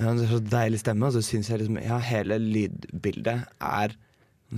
ja, 0.00 0.14
det 0.16 0.24
er 0.24 0.32
så 0.32 0.40
deilig 0.40 0.80
stemme, 0.82 1.06
og 1.06 1.14
så 1.14 1.22
syns 1.22 1.50
jeg 1.52 1.60
liksom 1.60 1.78
Ja, 1.84 1.98
hele 2.02 2.40
lydbildet 2.40 3.44
er 3.60 3.94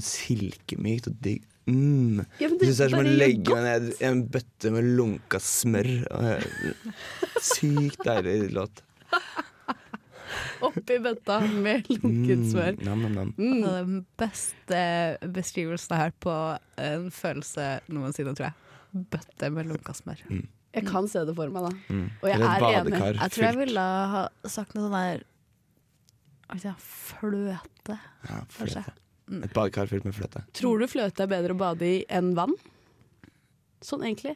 silkemykt 0.00 1.10
og 1.10 1.18
digg. 1.22 1.44
Mm. 1.66 2.24
Ja, 2.40 2.48
Jeg 2.48 2.54
syns 2.54 2.78
det 2.78 2.86
er 2.86 2.94
som 2.94 3.02
å 3.02 3.14
legge 3.20 3.56
meg 3.56 3.66
ned 3.66 3.90
i 3.92 4.08
en 4.08 4.24
bøtte 4.32 4.72
med 4.72 4.88
lunka 4.96 5.40
smør. 5.42 5.90
Sykt 7.54 8.04
deilig 8.06 8.52
låt. 8.56 8.84
Oppi 10.64 10.98
bøtta 11.04 11.38
med 11.50 11.88
lunket 11.90 12.44
smør. 12.50 12.76
Mm, 12.78 12.84
nam, 12.88 13.04
nam, 13.04 13.14
nam. 13.18 13.30
Mm. 13.38 13.60
Det 13.60 13.70
er 13.70 13.86
den 13.88 14.00
beste 14.20 14.80
beskrivelsen 15.36 15.94
jeg 15.96 16.02
har 16.06 16.14
på 16.24 16.34
en 16.88 17.08
følelse 17.14 17.68
noensinne, 17.92 18.34
tror 18.38 18.50
jeg. 18.50 19.06
Bøtte 19.14 19.50
med 19.54 19.70
lunka 19.72 19.94
smør. 19.96 20.22
Jeg 20.74 20.86
kan 20.88 21.06
se 21.10 21.22
det 21.26 21.36
for 21.38 21.52
meg, 21.54 21.68
da. 21.68 21.94
Mm. 21.94 22.06
Og 22.22 22.28
jeg 22.30 22.42
er 22.42 22.66
enig. 22.80 23.00
Jeg 23.00 23.34
tror 23.36 23.46
jeg 23.48 23.60
ville 23.60 23.86
ha 24.14 24.26
sagt 24.50 24.74
noe 24.74 24.88
sånn 24.88 24.98
der 24.98 25.24
Fløte, 26.54 27.96
ja, 28.28 28.42
kanskje. 28.58 28.82
fløte. 28.84 28.92
Et 29.42 29.52
badekar 29.56 29.88
fylt 29.88 30.04
med 30.04 30.14
fløte. 30.14 30.42
Tror 30.54 30.82
du 30.82 30.86
fløte 30.90 31.24
er 31.24 31.30
bedre 31.30 31.54
å 31.54 31.58
bade 31.58 31.86
i 31.88 32.02
enn 32.12 32.34
vann? 32.36 32.52
Sånn 33.84 34.04
egentlig. 34.04 34.34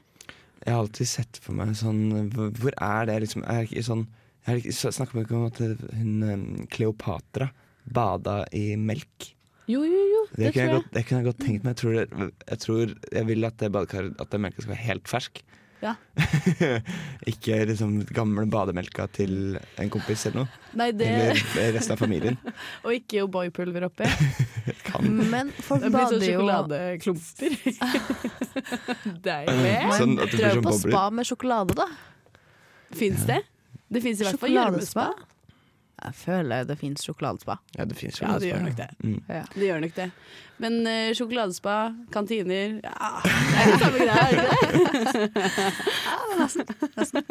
Jeg 0.64 0.74
har 0.74 0.80
alltid 0.82 1.08
sett 1.08 1.38
for 1.40 1.54
meg 1.56 1.70
sånn 1.78 2.32
Hvor 2.34 2.74
er 2.74 3.06
det 3.08 3.20
liksom 3.22 3.44
er 3.46 3.68
ikke 3.68 3.84
sånn 3.86 4.06
jeg 4.48 4.74
Snakker 4.74 5.22
ikke 5.24 5.36
om 5.38 5.48
at 5.48 5.58
hun 5.60 6.22
eh, 6.24 6.66
Kleopatra 6.72 7.50
bada 7.88 8.42
i 8.56 8.76
melk? 8.80 9.34
Jo, 9.68 9.82
jo, 9.84 10.00
jo. 10.08 10.22
Det, 10.30 10.36
Det, 10.38 10.44
jeg 10.48 10.54
jeg. 10.56 10.72
godt, 10.72 10.90
det 10.94 11.04
kunne 11.06 11.20
jeg 11.20 11.28
godt 11.28 11.44
tenkt 11.44 11.64
meg. 11.64 11.74
Jeg 11.74 11.80
tror, 11.82 11.92
det, 11.92 12.32
jeg 12.48 12.58
tror 12.64 12.96
jeg 13.12 13.28
vil 13.28 13.44
at 13.44 13.58
det 13.60 13.72
badekaret 13.72 14.20
At 14.20 14.32
den 14.32 14.40
melka 14.46 14.64
skal 14.64 14.72
være 14.74 14.86
helt 14.86 15.08
fersk. 15.08 15.42
Ja. 15.78 15.92
ikke 17.30 17.60
liksom 17.68 18.00
gamle 18.10 18.46
bademelka 18.50 19.06
til 19.14 19.58
en 19.78 19.90
kompis 19.92 20.24
eller 20.26 20.40
noe. 20.40 20.48
Nei, 20.78 20.88
det 20.96 21.06
Eller 21.12 21.76
resten 21.76 21.94
av 21.94 22.00
familien. 22.00 22.38
Og 22.84 22.96
ikke 22.96 23.22
O'boy-pulver 23.26 23.86
oppi. 23.86 24.08
Men 25.34 25.52
folk 25.62 25.84
Det 25.84 25.92
blir 25.94 26.08
sånn 26.10 26.18
bader 26.18 26.26
jo 26.26 27.04
sjokoladeklumper. 27.04 27.52
Deilig. 29.28 29.76
Sånn 30.00 30.18
jo 30.18 30.26
sånn 30.32 30.64
på 30.64 30.72
bobler. 30.72 30.82
spa 30.82 31.04
med 31.14 31.30
sjokolade, 31.30 31.78
da. 31.78 31.86
Fins 32.98 33.22
det? 33.28 33.42
Det 33.88 34.04
fins 34.04 34.20
i 34.20 34.28
hvert 34.28 34.40
fall 34.40 34.54
gjørmespa. 34.54 35.10
Jeg 35.98 36.14
føler 36.14 36.66
det 36.68 36.76
fins 36.78 37.02
sjokoladespa. 37.02 37.56
Ja, 37.74 37.84
det 37.88 37.96
fins 37.98 38.20
Ja, 38.22 38.36
det 38.38 38.52
gjør 38.52 38.60
nok 38.62 38.76
det. 38.78 38.86
Mm. 39.02 39.16
Ja. 39.26 39.40
Det 39.50 39.64
gjør 39.66 39.80
nok 39.82 39.94
det. 39.96 40.06
Men 40.62 40.76
uh, 40.86 41.10
sjokoladespa, 41.18 41.74
kantiner 42.14 42.76
Ja, 42.84 43.08
det 43.24 43.64
er 43.64 43.72
det 43.72 43.80
samme 43.82 44.04
greia, 44.04 44.26
er 44.28 44.30
det 44.36 44.44
ikke 44.44 44.68
nesten 46.38 47.24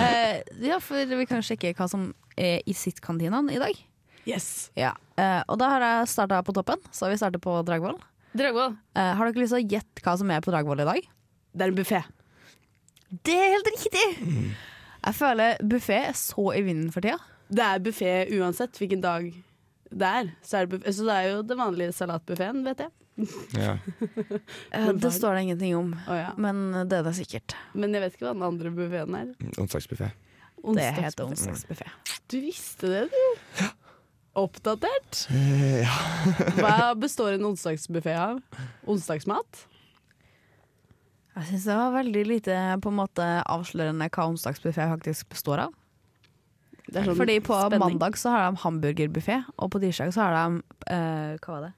Eh, 0.00 0.36
ja, 0.66 0.76
for 0.84 1.16
vi 1.16 1.26
kan 1.28 1.44
sjekke 1.44 1.72
hva 1.78 1.88
som 1.90 2.10
er 2.36 2.60
i 2.68 2.74
sitt-kantinene 2.76 3.56
i 3.56 3.60
dag. 3.62 3.80
Yes. 4.28 4.68
Ja. 4.78 4.92
Uh, 5.16 5.40
og 5.48 5.56
da 5.62 5.70
har 5.74 5.86
jeg 5.86 6.10
starta 6.12 6.40
på 6.44 6.54
toppen, 6.56 6.82
så 6.92 7.06
har 7.06 7.14
vi 7.14 7.20
startet 7.20 7.44
på 7.44 7.56
Dragvoll. 7.66 7.96
Dragvoll. 8.36 8.76
Eh, 8.94 9.12
har 9.16 9.30
dere 9.30 9.42
lyst 9.42 9.56
til 9.56 9.62
å 9.62 9.70
gjette 9.78 10.04
hva 10.04 10.14
som 10.20 10.30
er 10.30 10.44
på 10.44 10.52
Dragvoll 10.52 10.84
i 10.84 10.88
dag? 10.88 11.08
Det 11.50 11.66
er 11.66 11.72
en 11.72 11.78
buffé. 11.78 12.02
Det 13.26 13.34
er 13.34 13.56
helt 13.56 13.72
riktig! 13.72 14.04
Jeg 15.00 15.16
føler 15.16 15.60
buffé 15.64 15.98
er 16.10 16.16
så 16.18 16.50
i 16.56 16.64
vinden 16.64 16.90
for 16.92 17.04
tida. 17.04 17.18
Det 17.50 17.66
er 17.66 17.82
buffé 17.82 18.14
uansett 18.38 18.76
hvilken 18.78 19.02
dag 19.02 19.30
det 19.90 20.06
er. 20.06 20.32
Så, 20.42 20.58
er 20.60 20.66
det, 20.66 20.76
buffet. 20.76 20.96
så 20.96 21.06
det 21.08 21.16
er 21.16 21.28
jo 21.32 21.42
den 21.50 21.58
vanlige 21.58 21.94
salatbuffeen, 21.96 22.64
vet 22.66 22.84
jeg. 22.86 22.96
Ja. 23.58 23.76
Eh, 24.70 24.92
det 24.94 25.10
står 25.12 25.34
det 25.34 25.40
ingenting 25.42 25.74
om, 25.76 25.88
oh, 26.06 26.14
ja. 26.14 26.30
men 26.38 26.70
det 26.88 27.00
er 27.00 27.04
det 27.04 27.16
sikkert. 27.18 27.56
Men 27.74 27.94
jeg 27.94 28.04
vet 28.04 28.14
ikke 28.14 28.28
hva 28.28 28.34
den 28.36 28.46
andre 28.46 28.70
buffeen 28.74 29.16
er. 29.18 29.32
Onsdagsbuffé. 29.58 30.12
Det 30.60 30.86
heter 30.94 31.24
Onsdagsbuffé. 31.24 31.88
onsdagsbuffé. 31.88 31.88
Du 32.30 32.36
visste 32.44 32.90
det, 32.92 33.02
du. 33.10 33.64
Oppdatert. 34.38 35.24
Eh, 35.34 35.80
ja. 35.82 35.96
Hva 36.60 36.92
består 36.94 37.34
en 37.34 37.48
onsdagsbuffé 37.50 38.14
av? 38.14 38.38
Onsdagsmat? 38.86 39.64
Jeg 41.36 41.46
syns 41.52 41.66
det 41.70 41.76
var 41.78 41.92
veldig 41.94 42.22
lite 42.26 42.54
på 42.82 42.90
en 42.90 42.98
måte 42.98 43.26
avslørende 43.46 44.08
hva 44.10 44.24
onsdagsbuffé 44.32 44.86
faktisk 44.90 45.28
består 45.30 45.62
av. 45.66 45.76
Det 46.90 46.98
er 46.98 47.06
sånn 47.06 47.18
Fordi 47.20 47.36
på 47.46 47.54
spenning. 47.54 47.82
mandag 47.84 48.16
så 48.18 48.32
har 48.34 48.48
de 48.50 48.58
hamburgerbuffé, 48.64 49.36
og 49.62 49.70
på 49.70 49.78
tirsdag 49.84 50.10
så 50.16 50.24
har 50.26 50.34
de 50.34 50.62
eh, 50.90 51.36
hva 51.38 51.54
var 51.54 51.66
det? 51.68 51.72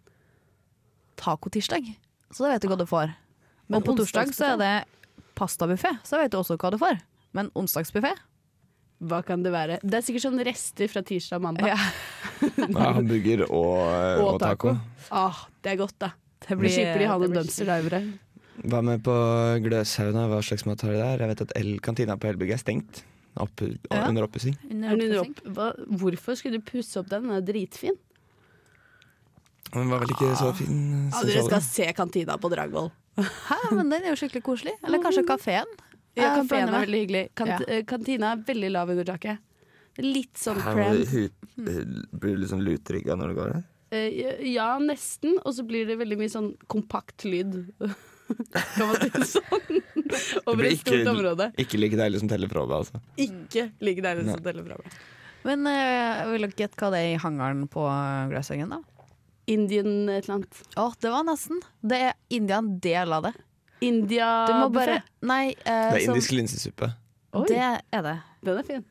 Tacotirsdag. 1.21 1.91
Så 2.33 2.47
da 2.47 2.55
vet 2.55 2.65
du 2.65 2.71
hva 2.73 2.79
du 2.81 2.87
får. 2.89 3.13
Men 3.69 3.81
og 3.83 3.87
på 3.87 3.97
torsdag 4.01 4.33
så 4.35 4.55
er 4.55 4.61
det 4.63 4.73
pastabuffé, 5.39 5.93
så 6.07 6.21
vet 6.21 6.33
du 6.33 6.39
også 6.41 6.57
hva 6.61 6.73
du 6.73 6.79
får. 6.81 7.01
Men 7.37 7.51
onsdagsbuffé 7.57 8.13
Hva 9.03 9.19
kan 9.27 9.43
det 9.43 9.51
være? 9.53 9.79
Det 9.83 9.99
er 9.99 10.05
sikkert 10.07 10.27
sånn 10.29 10.43
rester 10.47 10.89
fra 10.93 11.03
tirsdag 11.07 11.41
og 11.41 11.47
mandag. 11.49 11.73
ja, 11.73 11.79
Ja, 12.73 12.93
hamburger 12.97 13.45
og, 13.51 13.79
og, 13.85 14.27
og 14.35 14.41
taco. 14.43 14.77
Ah, 15.11 15.45
det 15.63 15.73
er 15.75 15.81
godt, 15.81 15.97
da. 16.03 16.13
det 16.49 16.59
Blir, 16.59 16.73
slipper 16.73 17.03
de 17.03 17.09
ha 17.11 17.17
det 17.19 17.27
noen 17.29 17.35
blir 17.37 17.43
dumpster 17.43 17.69
divere. 17.69 18.03
Hva 18.63 18.81
med 18.85 19.03
på 19.03 19.15
Gløshauna. 19.65 20.29
Hva 20.31 20.39
slags 20.47 20.65
mat 20.69 20.81
har 20.87 20.93
de 20.95 21.01
der? 21.01 21.19
Jeg 21.25 21.29
vet 21.33 21.41
at 21.47 21.53
El 21.59 21.73
kantina 21.83 22.17
på 22.17 22.29
Elbygget 22.31 22.59
er 22.61 22.63
stengt. 22.63 23.03
Opp, 23.41 23.63
Ja. 23.91 24.09
Under 24.09 24.27
oppussing. 24.27 24.55
Hvorfor 24.69 26.37
skulle 26.37 26.59
du 26.61 26.65
pusse 26.69 26.99
opp 27.01 27.09
den? 27.09 27.23
Den 27.29 27.37
er 27.39 27.41
dritfin. 27.47 27.97
Den 29.73 29.89
var 29.89 30.03
vel 30.03 30.13
ikke 30.13 30.35
så 30.37 30.51
fin. 30.55 31.09
Ja, 31.11 31.23
dere 31.25 31.45
skal 31.47 31.63
se 31.65 31.87
kantina 31.97 32.37
på 32.39 32.51
Dragvoll. 32.53 32.91
Hæ, 33.17 33.57
men 33.77 33.89
den 33.93 34.03
er 34.05 34.13
jo 34.13 34.19
skikkelig 34.21 34.43
koselig. 34.45 34.75
Eller 34.85 35.01
kanskje 35.05 35.25
kafeen. 35.29 35.69
Ja, 36.17 36.35
Kafeen 36.37 36.69
er 36.69 36.85
veldig 36.85 37.01
hyggelig. 37.07 37.23
Kant 37.35 37.49
Ja. 37.55 37.59
eh, 37.69 37.83
Kantina 37.89 38.33
er 38.33 38.43
veldig 38.45 38.71
lav 38.71 38.91
under 38.93 39.05
taket. 39.05 39.39
Litt 39.99 40.35
sånn 40.37 40.57
du 40.57 41.05
hu- 41.07 41.31
Blir 41.57 42.35
du 42.35 42.37
litt 42.37 42.51
sånn 42.51 42.65
lutrygga 42.65 43.17
når 43.17 43.29
du 43.29 43.35
går 43.41 43.53
der? 43.53 43.65
Eh, 43.93 44.53
ja, 44.53 44.79
nesten. 44.79 45.39
Og 45.45 45.55
så 45.55 45.65
blir 45.67 45.87
det 45.87 45.97
veldig 45.99 46.19
mye 46.19 46.29
sånn 46.31 46.57
kompakt 46.69 47.25
lyd. 47.25 47.73
kan 48.77 48.89
man 48.89 48.97
si 49.01 49.09
det 49.15 49.27
sånn? 49.31 49.83
Over 50.47 50.69
et 50.69 50.79
stort 50.81 50.99
ikke- 51.01 51.11
område. 51.13 51.49
Ikke 51.63 51.81
like 51.81 51.99
deilig 51.99 52.21
som 52.23 52.31
Telleprove, 52.31 52.79
altså. 52.83 53.01
Ikke 53.21 53.69
like 53.85 54.05
deilig 54.05 54.27
som 54.31 54.43
Teleframe. 54.45 54.95
Men 55.49 55.67
uh, 55.67 56.23
vil 56.31 56.45
dere 56.47 56.55
gjette 56.65 56.79
hva 56.79 56.91
det 56.95 57.01
er 57.03 57.15
i 57.17 57.21
hangaren 57.23 57.65
på 57.71 57.83
Gløshaugen, 58.31 58.71
da? 58.77 58.83
Indian 59.51 60.09
et 60.13 60.29
eller 60.29 60.37
annet. 60.37 60.61
Å, 60.79 60.85
det 61.03 61.11
var 61.11 61.25
nesten. 61.27 61.59
Det 61.83 61.99
er 62.11 62.13
India 62.31 62.61
en 62.63 62.77
del 62.85 63.17
av 63.17 63.27
det. 63.27 63.33
India 63.83 64.29
Du 64.47 64.53
må 64.55 64.69
bare 64.71 65.01
Nei, 65.27 65.49
uh, 65.65 65.65
Det 65.67 66.03
er 66.03 66.05
som- 66.07 66.15
indisk 66.15 66.37
linsesuppe. 66.37 66.93
Oi, 67.35 67.47
Det 67.49 67.59
er 67.59 68.03
det. 68.07 68.17
den 68.45 68.59
er 68.61 68.63
fin. 68.69 68.85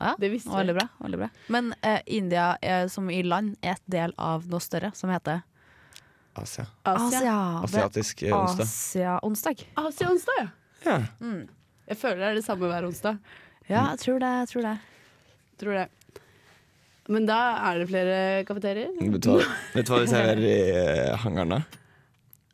Ja, 0.00 0.14
Det 0.16 0.30
visste 0.32 0.48
veldig 0.54 0.74
bra, 0.78 0.86
veldig 1.02 1.18
bra. 1.20 1.28
Men 1.52 1.74
uh, 1.84 1.98
India 2.06 2.54
er, 2.62 2.86
som 2.88 3.10
i 3.12 3.20
land 3.26 3.58
er 3.60 3.74
et 3.74 3.82
del 3.90 4.14
av 4.16 4.46
noe 4.48 4.60
større 4.64 4.94
som 4.96 5.10
heter 5.12 5.42
Asia. 6.36 6.66
Asia. 6.86 7.18
Asia. 7.18 7.60
Asiatisk 7.64 8.22
eh, 8.22 8.34
onsdag. 8.36 8.64
Asia-onsdag. 8.66 9.56
Asia-onsdag, 9.76 10.36
ja. 10.40 10.46
Ja. 10.86 10.98
Jeg 11.90 11.96
føler 11.98 12.16
det 12.22 12.28
er 12.30 12.34
det 12.38 12.44
samme 12.46 12.66
hver 12.70 12.84
onsdag. 12.86 13.18
Ja, 13.68 13.82
jeg 13.92 13.98
tror 14.04 14.18
det. 14.22 14.30
Jeg 14.38 14.48
tror 14.52 14.62
det. 14.68 14.76
Tror 15.60 15.74
det. 15.80 15.88
Men 17.10 17.26
da 17.26 17.38
er 17.70 17.74
det 17.82 17.88
flere 17.90 18.16
kafeterier. 18.46 18.90
Vet 19.00 19.22
du 19.26 19.30
hva, 19.32 19.38
vi 19.74 19.82
ser 19.82 19.90
hva 19.90 19.98
de 20.04 20.08
serverer 20.12 20.44
i 20.46 20.48
eh, 20.70 21.16
hangaren, 21.24 21.50
da? 21.56 21.60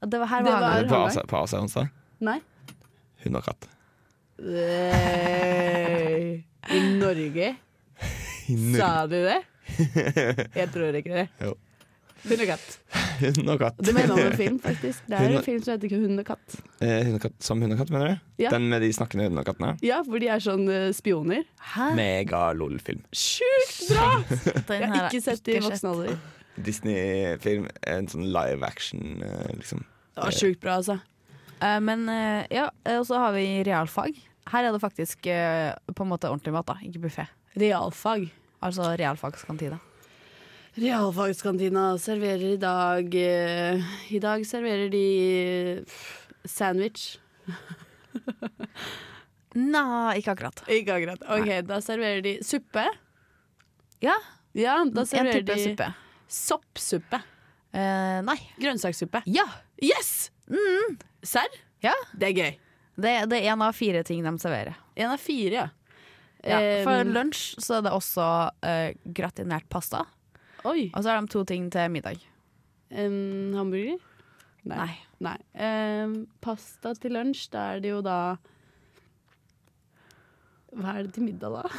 Det 0.07 0.19
var 0.23 0.29
her 0.33 0.41
Det 0.47 0.53
var 0.53 0.61
var- 0.65 0.89
På? 0.89 0.95
Asia, 1.11 1.23
på 1.29 1.37
Asia 1.45 1.59
onsdag? 1.61 1.87
Nei. 2.25 2.39
Hund 3.25 3.37
og 3.37 3.43
katt. 3.45 3.63
Hey. 4.41 6.41
I 6.73 6.75
Norge? 6.99 7.49
Sa 8.79 8.91
de 9.11 9.19
det? 9.27 9.41
Jeg 10.61 10.69
tror 10.73 10.97
ikke 11.01 11.13
det. 11.21 11.27
Jo. 11.43 11.53
Hund 12.27 12.41
og 12.45 12.49
katt. 12.55 12.69
Hund 13.37 13.51
og 13.53 13.59
katt. 13.61 13.79
Det 13.81 13.93
mener 13.95 14.13
man 14.15 14.29
med 14.31 14.37
film, 14.39 14.59
faktisk. 14.63 15.03
Det 15.07 15.17
er 15.17 15.25
Hund 15.27 15.39
en 15.39 15.45
film 15.47 15.63
som 15.65 15.73
heter 15.75 15.89
ikke 15.89 16.01
Hund 16.03 16.23
og 16.23 16.27
katt. 16.29 16.57
Eh, 16.85 17.01
hund 17.07 17.19
og 17.19 17.23
katt 17.25 17.37
som 17.49 17.63
hund 17.63 17.75
og 17.75 17.81
katt, 17.81 17.93
mener 17.95 18.13
du? 18.13 18.25
Ja. 18.45 18.53
Den 18.55 18.69
med 18.71 18.85
de 18.85 18.91
snakkende 18.93 19.27
hundene 19.27 19.43
og 19.43 19.49
kattene? 19.49 19.73
Ja, 19.87 20.03
hvor 20.07 20.23
de 20.23 20.29
er 20.33 20.43
sånn 20.45 20.67
eh, 20.73 20.89
spioner. 20.97 21.45
Hæ? 21.73 21.89
Mega-lol-film. 21.99 23.03
Sjukt 23.17 23.91
bra! 23.91 24.09
Jeg 24.77 24.91
har 24.93 25.09
ikke 25.09 25.23
sett 25.25 25.51
i 25.53 25.59
voksen 25.65 25.91
alder. 25.93 26.17
Disney-film. 26.67 27.69
En 27.89 28.09
sånn 28.13 28.29
live 28.35 28.67
action, 28.67 29.21
eh, 29.25 29.53
liksom. 29.57 29.85
Det 30.17 30.25
var 30.29 30.37
sjukt 30.37 30.63
bra, 30.63 30.79
altså. 30.81 30.99
Eh, 31.57 31.79
men 31.85 32.07
ja, 32.53 32.71
og 32.97 33.09
så 33.09 33.21
har 33.25 33.37
vi 33.37 33.47
realfag. 33.67 34.17
Her 34.53 34.69
er 34.69 34.77
det 34.77 34.81
faktisk 34.85 35.27
på 35.27 36.05
en 36.05 36.11
måte 36.13 36.31
ordentlig 36.31 36.55
mat, 36.55 36.69
da, 36.69 36.79
ikke 36.87 37.09
buffé. 37.09 37.27
Realfag. 37.59 38.29
Altså 38.65 38.95
realfagskantine. 38.99 39.79
Realfagskantina 40.77 41.97
serverer 41.99 42.51
i 42.53 42.57
dag 42.61 43.15
eh, 43.15 43.81
I 44.13 44.19
dag 44.21 44.43
serverer 44.47 44.91
de 44.93 45.05
eh, 45.31 45.79
sandwich. 46.45 47.17
Nei, 49.57 50.19
ikke 50.21 50.35
akkurat. 50.35 50.61
Ikke 50.69 50.99
akkurat. 50.99 51.23
Ok, 51.33 51.49
Da 51.69 51.79
serverer 51.85 52.21
de 52.25 52.35
suppe. 52.45 52.85
Ja, 54.05 54.17
Ja, 54.57 54.83
da 54.93 55.05
serverer 55.09 55.45
de 55.49 55.57
suppe. 55.63 55.89
soppsuppe. 56.29 57.23
Eh, 57.77 58.21
nei. 58.25 58.37
Grønnsakssuppe. 58.61 59.23
Ja. 59.33 59.47
Yes! 59.81 60.29
Serr? 61.27 61.57
ja. 61.85 61.93
Det 62.17 62.31
er 62.31 62.37
gøy. 62.37 62.53
Det, 62.97 63.15
det 63.33 63.41
er 63.43 63.51
en 63.53 63.65
av 63.65 63.73
fire 63.77 64.01
ting 64.05 64.23
de 64.25 64.33
serverer. 64.41 64.77
En 64.97 65.11
av 65.13 65.21
fire, 65.21 65.57
ja. 65.57 65.67
Ja, 66.47 66.61
for 66.85 66.93
Em, 67.01 67.11
lunsj 67.17 67.57
så 67.65 67.79
er 67.81 67.87
det 67.89 67.93
også 67.97 68.27
eh, 68.63 68.93
gratinert 69.17 69.67
pasta. 69.73 70.05
Oi. 70.67 70.89
Og 70.95 71.03
så 71.05 71.13
har 71.13 71.23
de 71.23 71.31
to 71.33 71.45
ting 71.47 71.69
til 71.73 71.91
middag. 71.95 72.19
En 72.91 73.55
hamburger? 73.55 73.99
Nei. 74.67 74.91
Nei. 75.23 75.37
Em, 75.55 76.17
pasta 76.43 76.93
til 76.99 77.15
lunsj, 77.17 77.47
da 77.55 77.69
er 77.77 77.81
det 77.85 77.93
jo 77.95 78.01
da 78.05 78.17
Hva 80.77 80.97
er 80.99 81.07
det 81.07 81.15
til 81.17 81.25
middag, 81.29 81.55
da? 81.55 81.71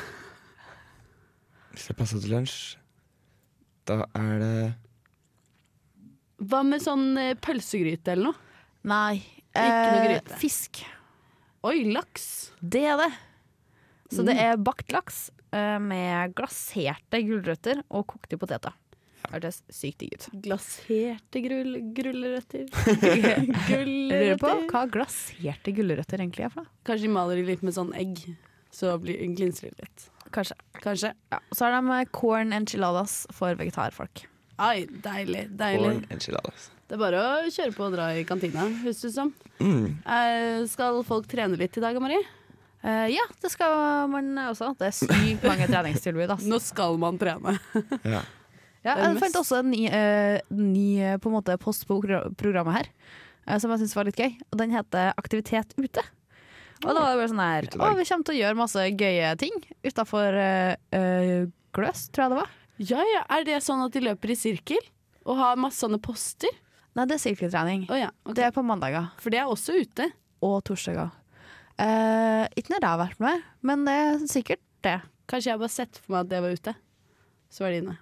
Hvis 1.74 1.86
det 1.90 1.94
er 1.94 2.00
pasta 2.00 2.22
til 2.24 2.34
lunsj, 2.34 2.58
da 3.88 4.00
er 4.18 4.40
det 4.42 4.54
Hva 6.48 6.64
med 6.66 6.82
sånn 6.84 7.08
eh, 7.22 7.34
pølsegryte 7.42 8.14
eller 8.16 8.32
noe? 8.32 8.42
Nei. 8.88 9.20
Ikke 9.52 9.64
noe 9.68 10.02
eh, 10.02 10.06
gryte. 10.08 10.38
Fisk. 10.42 10.82
Oi, 11.68 11.80
laks! 11.92 12.28
Det 12.62 12.84
er 12.88 13.00
det. 13.04 13.12
Så 14.14 14.24
det 14.24 14.36
Mm. 14.38 14.44
er 14.46 14.60
bakt 14.64 14.94
laks 14.96 15.18
eh, 15.34 15.37
med 15.54 16.34
glaserte 16.38 17.22
gulrøtter 17.26 17.80
og 17.90 18.06
kokte 18.12 18.38
poteter. 18.42 18.76
Hørtes 19.28 19.58
sykt 19.74 20.00
digg 20.04 20.14
ut. 20.16 20.28
Glaserte 20.46 21.42
grull, 21.44 21.74
gulrøtter. 21.96 22.68
Lurer 23.84 24.38
på 24.40 24.52
Gulrøtter. 24.52 24.62
hva 24.72 24.84
glaserte 24.94 25.74
gulrøtter 25.76 26.22
egentlig 26.24 26.46
er 26.48 26.54
for 26.54 26.64
noe. 26.64 26.72
Kanskje 26.88 27.08
de 27.10 27.14
maler 27.16 27.42
de 27.42 27.48
litt 27.50 27.66
med 27.66 27.76
sånn 27.76 27.92
egg, 27.98 28.22
så 28.74 28.94
blir 29.02 29.20
glinser 29.36 29.72
de 29.74 29.84
litt. 29.84 30.08
Kanskje. 30.36 30.56
Kanskje. 30.84 31.12
Ja. 31.34 31.42
Så 31.56 31.66
har 31.68 31.76
de 31.76 31.98
eh, 31.98 32.08
corn 32.16 32.56
enchiladas 32.56 33.20
for 33.36 33.56
vegetarfolk. 33.60 34.26
Ai, 34.64 34.88
deilig. 35.04 35.48
deilig. 35.60 35.84
corn 35.84 36.02
enchiladas. 36.14 36.72
Det 36.88 36.96
er 36.96 37.02
bare 37.04 37.20
å 37.20 37.52
kjøre 37.52 37.76
på 37.76 37.84
og 37.84 37.94
dra 37.98 38.08
i 38.16 38.24
kantina, 38.28 38.64
høres 38.84 39.04
det 39.04 39.12
ut 39.12 39.16
som. 39.18 39.34
Mm. 39.60 39.88
Eh, 40.08 40.62
skal 40.72 41.02
folk 41.08 41.28
trene 41.32 41.60
litt 41.60 41.76
i 41.80 41.84
dag, 41.84 42.00
Marie? 42.04 42.24
Eh, 42.84 43.08
ja, 43.16 43.24
det 43.42 43.50
skal 43.52 44.08
man 44.12 44.34
også. 44.50 44.74
Det 44.80 44.90
er 44.92 44.96
sykt 44.96 45.44
mange 45.48 45.68
treningstilbud. 45.74 46.30
ass. 46.38 46.46
Nå 46.48 46.60
skal 46.64 46.98
man 47.02 47.18
trene. 47.22 47.58
Ja. 48.06 48.22
Ja, 48.86 48.94
Det 48.96 49.04
er 49.04 49.10
jeg 49.16 49.20
fant 49.20 49.36
også 49.42 49.58
en 49.60 49.72
ny, 49.74 49.82
eh, 49.90 50.38
ny 50.54 50.86
eh, 51.04 51.16
på 51.20 51.28
en 51.32 51.36
måte, 51.40 51.58
post 51.60 51.84
på 51.90 51.98
progr- 52.00 52.30
programmet 52.40 52.78
her, 52.78 52.88
eh, 53.48 53.58
som 53.60 53.74
jeg 53.74 53.82
syntes 53.82 53.96
var 53.98 54.08
litt 54.08 54.16
gøy. 54.22 54.38
Og 54.54 54.60
Den 54.62 54.72
heter 54.72 55.10
Aktivitet 55.20 55.74
ute. 55.82 56.04
Og 56.86 56.94
da 56.94 57.02
var 57.02 57.10
det 57.10 57.18
bare 57.24 57.32
sånn 57.34 57.42
her 57.42 57.66
Utedag. 57.68 57.82
Å, 57.90 57.98
vi 57.98 58.06
kommer 58.06 58.28
til 58.30 58.36
å 58.36 58.38
gjøre 58.38 58.60
masse 58.60 58.84
gøye 59.02 59.32
ting 59.42 59.56
utafor 59.84 60.36
uh, 60.38 61.48
Gløs, 61.74 62.04
tror 62.14 62.24
jeg 62.28 62.32
det 62.36 62.38
var. 62.38 62.52
Ja, 62.78 63.02
ja. 63.16 63.24
Er 63.34 63.48
det 63.50 63.58
sånn 63.66 63.82
at 63.82 63.96
de 63.98 64.04
løper 64.06 64.30
i 64.32 64.38
sirkel? 64.38 64.86
Og 65.26 65.40
har 65.42 65.58
masse 65.60 65.82
sånne 65.82 65.98
poster? 66.00 66.54
Nei, 66.96 67.08
det 67.10 67.18
er 67.18 67.24
sirkeltrening. 67.26 67.88
Å 67.90 67.98
ja, 67.98 68.12
ok. 68.30 68.36
Det 68.38 68.46
er 68.46 68.54
på 68.56 68.62
mandager 68.66 69.10
For 69.18 69.34
det 69.34 69.42
er 69.42 69.50
også 69.50 69.74
ute. 69.82 70.06
og 70.46 70.60
torsdager. 70.70 71.10
Eh, 71.78 72.44
ikke 72.58 72.74
når 72.74 72.82
jeg 72.82 72.90
har 72.90 73.02
vært 73.04 73.22
med, 73.22 73.46
men 73.70 73.86
det 73.86 73.96
er 74.02 74.28
sikkert 74.32 74.64
det. 74.86 74.98
Kanskje 75.30 75.52
jeg 75.52 75.62
bare 75.62 75.74
sett 75.74 76.00
for 76.02 76.16
meg 76.16 76.26
at 76.26 76.32
det 76.32 76.44
var 76.44 76.58
ute. 76.58 76.74
Så 77.54 77.64
var 77.64 77.74
det 77.74 77.82
inne. 77.84 77.98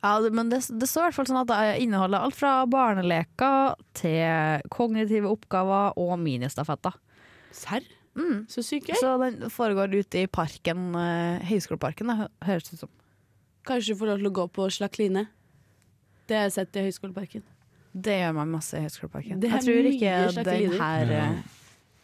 Ja, 0.00 0.14
det, 0.24 0.30
men 0.32 0.48
det, 0.48 0.62
det 0.80 0.88
står 0.88 1.02
i 1.02 1.06
hvert 1.10 1.18
fall 1.18 1.28
sånn 1.28 1.42
at 1.42 1.50
det 1.50 1.84
inneholder 1.84 2.24
alt 2.24 2.36
fra 2.38 2.52
barneleker 2.70 3.76
til 3.98 4.64
kognitive 4.72 5.28
oppgaver 5.28 5.98
og 6.00 6.14
ministafetter. 6.22 6.96
Serr? 7.54 7.84
Mm. 8.16 8.46
Så 8.50 8.64
sykt 8.66 8.88
gøy. 8.90 8.96
Så 8.98 9.12
den 9.20 9.52
foregår 9.52 9.92
ute 9.92 10.24
i 10.24 10.30
parken, 10.30 10.90
uh, 10.96 11.38
Høgskoleparken, 11.46 12.10
da, 12.10 12.30
høres 12.48 12.66
det 12.66 12.78
ut 12.78 12.86
som. 12.86 12.92
Kanskje 13.68 13.94
du 13.94 14.00
får 14.00 14.10
lov 14.10 14.22
til 14.22 14.30
å 14.30 14.34
gå 14.40 14.48
på 14.56 14.66
slakline. 14.72 15.26
Det 16.26 16.38
har 16.38 16.48
jeg 16.48 16.56
sett 16.56 16.80
i 16.80 16.86
Høgskoleparken. 16.88 17.44
Det 17.90 18.16
gjør 18.22 18.36
man 18.40 18.52
masse 18.54 18.78
i 18.78 18.84
Høgskoleparken. 18.86 19.44
Jeg 19.44 19.62
tror 19.66 19.88
ikke 19.90 20.44
den 20.46 20.76
her 20.80 21.14
eh, 21.16 21.40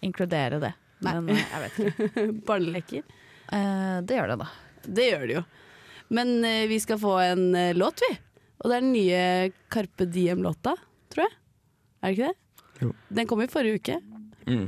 inkluderer 0.07 0.63
det. 0.63 0.73
Nei. 1.05 1.13
Men 1.19 1.29
eh, 1.35 1.43
jeg 1.53 1.63
vet 1.65 1.81
ikke. 1.83 2.27
Barneleker. 2.49 3.03
Eh, 3.53 3.99
det 4.09 4.17
gjør 4.21 4.33
det, 4.33 4.39
da. 4.45 4.49
Det 4.87 5.09
gjør 5.11 5.27
det 5.29 5.37
jo. 5.41 5.45
Men 6.17 6.33
eh, 6.47 6.65
vi 6.71 6.79
skal 6.83 7.01
få 7.03 7.17
en 7.25 7.45
eh, 7.59 7.73
låt, 7.77 8.01
vi. 8.07 8.13
Og 8.63 8.71
det 8.71 8.79
er 8.79 8.85
den 8.87 8.95
nye 8.95 9.21
Carpe 9.73 10.07
Diem-låta, 10.09 10.73
tror 11.13 11.27
jeg. 11.27 11.37
Er 12.01 12.09
det 12.09 12.17
ikke 12.17 12.31
det? 12.33 12.65
Jo. 12.87 12.91
Den 13.21 13.29
kom 13.31 13.43
i 13.45 13.51
forrige 13.53 13.81
uke. 13.83 13.99
Mm. 14.47 14.67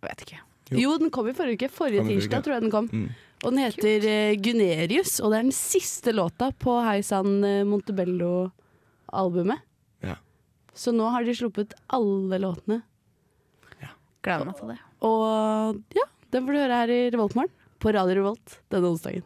Jeg 0.00 0.06
vet 0.08 0.22
ikke. 0.26 0.40
Jo. 0.70 0.78
Jo, 0.84 0.92
den 1.02 1.10
kom 1.14 1.28
i 1.30 1.34
forrige 1.36 1.58
uke. 1.62 1.68
Forrige 1.74 2.04
Kom 2.04 2.10
tirsdag 2.12 2.38
uke. 2.40 2.44
tror 2.46 2.54
jeg 2.56 2.64
den 2.66 2.72
kom. 2.74 2.86
Mm. 2.92 3.08
Og 3.40 3.54
den 3.54 3.62
heter 3.64 4.04
eh, 4.10 4.34
Gunerius, 4.36 5.14
og 5.24 5.32
det 5.32 5.38
er 5.40 5.46
den 5.48 5.56
siste 5.56 6.12
låta 6.12 6.50
på 6.60 6.74
Hei 6.84 6.98
Sann 7.06 7.38
eh, 7.46 7.62
Montebello-albumet. 7.68 9.62
Ja. 10.04 10.16
Så 10.76 10.92
nå 10.92 11.08
har 11.12 11.24
de 11.24 11.34
sluppet 11.36 11.72
alle 11.92 12.38
låtene. 12.42 12.82
Gleder 14.24 14.48
meg 14.48 14.58
til 14.58 14.72
det. 14.72 14.80
Og 15.06 15.80
ja, 15.96 16.06
den 16.34 16.46
får 16.46 16.56
du 16.56 16.60
høre 16.60 16.80
her 16.82 16.92
i 16.92 17.00
Revoltmorgen 17.14 17.54
på 17.80 17.94
Radio 17.96 18.18
Revolt 18.20 18.58
denne 18.72 18.90
onsdagen. 18.92 19.24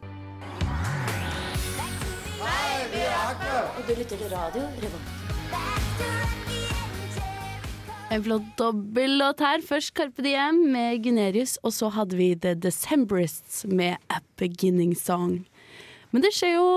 En 8.15 8.23
flott 8.23 8.47
dobbellåt 8.55 9.41
her. 9.43 9.63
Først 9.65 9.91
Carpe 9.97 10.23
Diem 10.23 10.61
med 10.71 11.03
Gunerius, 11.03 11.57
og 11.67 11.73
så 11.75 11.89
hadde 11.91 12.15
vi 12.15 12.31
The 12.39 12.53
Decemberists 12.55 13.65
med 13.67 13.99
A 14.07 14.21
Beginning 14.39 14.95
Song. 14.95 15.41
Men 16.15 16.23
det 16.23 16.31
skjer 16.31 16.55
jo 16.55 16.67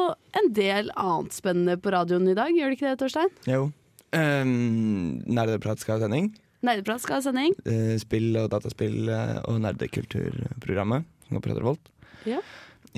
en 0.40 0.48
del 0.56 0.90
annet 0.98 1.36
spennende 1.36 1.78
på 1.78 1.92
radioen 1.94 2.26
i 2.26 2.34
dag, 2.34 2.50
gjør 2.50 2.72
det 2.72 2.78
ikke 2.78 2.88
det, 2.88 2.98
Torstein? 3.04 3.30
Jo. 3.46 3.68
Um, 4.10 5.20
Nerdeprat 5.28 5.78
skal 5.78 5.98
ha 5.98 6.06
sending. 6.06 6.32
Nerdeprat 6.66 7.02
skal 7.02 7.20
ha 7.20 7.22
sending. 7.22 7.54
Eh, 7.68 7.94
spill 8.02 8.34
og 8.40 8.48
dataspill 8.50 9.10
eh, 9.12 9.36
og 9.46 9.60
nerdekulturprogrammet 9.62 11.06
som 11.26 11.36
går 11.36 11.44
på 11.44 11.52
Radio 11.52 11.68
Volt. 11.70 11.90
Ja. 12.26 12.40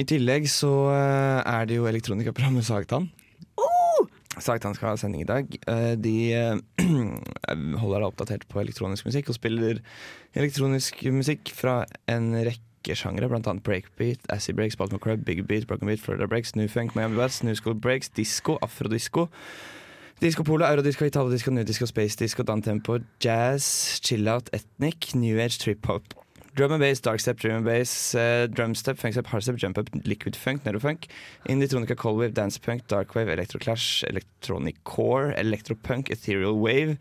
I 0.01 0.07
tillegg 0.09 0.47
så 0.49 0.71
eh, 0.95 1.41
er 1.45 1.69
det 1.69 1.77
jo 1.77 1.89
elektronikaprogrammet 1.91 2.65
Sagtann. 2.69 3.11
Sagtann 4.41 4.77
skal 4.77 4.95
ha 4.95 4.97
sending 4.97 5.25
i 5.25 5.29
dag. 5.29 5.51
De 6.01 6.15
holder 7.83 7.97
deg 7.99 8.07
oppdatert 8.07 8.47
på 8.49 8.61
elektronisk 8.63 9.05
musikk 9.05 9.29
og 9.29 9.37
spiller 9.37 9.81
elektronisk 10.39 11.03
musikk 11.13 11.51
fra 11.53 11.83
en 12.09 12.31
rekke 12.47 12.97
sjangre, 12.97 13.29
blant 13.29 13.51
annet 13.51 13.67
breakbeat, 13.67 14.23
acid 14.33 14.57
breaks, 14.57 14.79
Baltimore 14.81 15.03
Crab, 15.03 15.27
big 15.27 15.43
beat, 15.51 15.67
broken 15.69 15.91
beat, 15.91 16.01
Florida 16.01 16.31
breaks, 16.31 16.55
new 16.57 16.71
funk, 16.71 16.95
Miami 16.97 17.19
bass, 17.19 17.43
new 17.43 17.59
school 17.59 17.75
breaks, 17.75 18.09
disco, 18.17 18.57
afrodisko. 18.65 19.27
Disco 20.21 20.43
polo, 20.45 20.67
eurodisko, 20.69 21.07
italodisco, 21.09 21.51
nudisko, 21.51 21.87
space 21.89 22.15
disco, 22.15 22.43
downtempo, 22.45 22.99
jazz, 23.19 23.99
chill-out, 24.03 24.51
ethnic, 24.53 25.15
new 25.15 25.41
age, 25.41 25.57
trip-hop. 25.57 26.13
Drum 26.55 26.73
and 26.73 26.81
bass, 26.83 27.01
dark 27.01 27.21
step, 27.21 27.39
drum 27.39 27.57
and 27.57 27.65
bass, 27.65 28.15
uh, 28.15 28.47
drum 28.51 28.75
step, 28.75 28.99
funk 28.99 29.15
step, 29.15 29.27
hard 29.29 29.43
step, 29.43 29.57
jump 29.57 29.79
up, 29.79 29.89
liquid 30.05 30.37
funk, 30.37 30.65
neurofunk. 30.65 31.07
Indie-tronica, 31.49 31.97
cold 31.97 32.19
wave, 32.19 32.35
dance 32.35 32.59
punk, 32.59 32.87
dark 32.87 33.15
wave, 33.15 33.29
electroclash, 33.29 34.05
electronic 34.11 34.85
core, 34.85 35.33
electropunk, 35.39 36.11
ethereal 36.11 36.59
wave. 36.59 36.99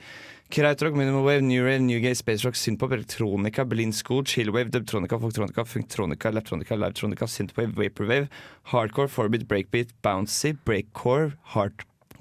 Krautrock, 0.50 0.94
minimal 0.94 1.26
wave, 1.26 1.42
new 1.42 1.66
rave, 1.66 1.82
new 1.82 2.00
gay, 2.00 2.14
space 2.14 2.46
rock, 2.46 2.54
synthpop, 2.54 3.04
elektronika, 3.04 3.68
blind 3.68 3.96
school, 3.96 4.24
chill 4.24 4.50
wave, 4.54 4.72
dubtronica, 4.72 5.20
folktronica, 5.20 5.66
funktronica, 5.66 6.32
electronica, 6.32 6.78
livetronica, 6.78 7.28
synthwave, 7.28 7.74
vaporwave, 7.74 8.30
hardcore, 8.68 9.10
forbid, 9.10 9.46
breakbeat, 9.46 9.90
bouncy, 10.02 10.58
breakcore, 10.64 11.34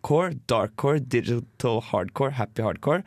hardcore, 0.02 0.38
darkcore, 0.46 1.06
digital 1.08 1.82
hardcore, 1.82 2.32
happy 2.32 2.62
hardcore. 2.62 3.02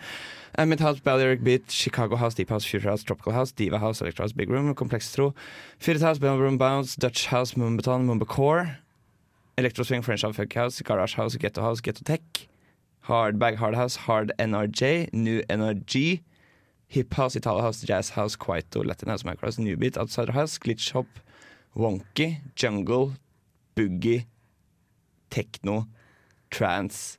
Amid 0.55 0.79
House, 0.81 0.99
Balearic 0.99 1.43
Beat, 1.43 1.71
Chicago 1.71 2.15
House, 2.17 2.33
Deep 2.33 2.49
House, 2.49 2.65
Future 2.65 2.89
House, 2.89 3.03
Tropical 3.03 3.31
House, 3.31 3.51
Diva 3.51 3.79
House, 3.79 4.01
Electro 4.01 4.23
House, 4.23 4.33
Big 4.33 4.49
Room, 4.49 4.73
Komplekstro, 4.75 5.15
Tro, 5.15 5.35
Fitted 5.79 6.01
House, 6.01 6.19
Bellroom 6.19 6.57
Bounce, 6.57 6.95
Dutch 6.95 7.27
House, 7.27 7.53
Mumbaton, 7.53 8.05
Mumbacore, 8.05 8.77
Electroswing, 9.57 10.03
French 10.03 10.23
House, 10.23 10.35
Funk 10.35 10.53
House, 10.53 10.81
Garage 10.81 11.13
House, 11.15 11.35
Ghetto 11.35 11.61
House, 11.61 11.79
Ghetto 11.79 12.01
Tech, 12.03 12.47
Hardbag, 13.05 13.55
Hard 13.55 13.75
House, 13.75 13.95
Hard 13.95 14.33
NRJ, 14.37 15.13
New 15.13 15.41
NRG, 15.43 16.21
Hip 16.89 17.13
House, 17.13 17.35
Italo 17.37 17.61
House, 17.61 17.81
Jazz 17.81 18.09
House, 18.09 18.35
Quito, 18.35 18.83
Latin 18.83 19.07
House, 19.07 19.23
Macro 19.23 19.47
House, 19.47 19.57
New 19.57 19.77
Beat, 19.77 19.97
Outsider 19.97 20.33
House, 20.33 20.57
Glitch 20.57 20.91
Hop, 20.91 21.07
Wonky, 21.75 22.41
Jungle, 22.55 23.13
Boogie, 23.75 24.25
Techno, 25.29 25.87
Trance 26.51 27.17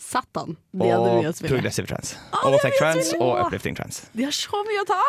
Satan. 0.00 0.56
De 0.72 0.88
hadde 0.88 1.12
mye 1.20 1.28
å 1.28 1.30
og 1.30 1.36
spille. 1.36 1.52
Progressive 1.54 1.90
trans. 1.90 2.14
Ah, 2.32 2.46
Og 2.48 2.56
trans 2.78 3.12
Tech 3.12 3.20
og 3.20 3.44
Uplifting 3.44 3.76
trans. 3.76 4.06
De 4.16 4.24
har 4.26 4.34
så 4.34 4.62
mye 4.66 4.82
å 4.82 4.88
ta! 4.88 5.02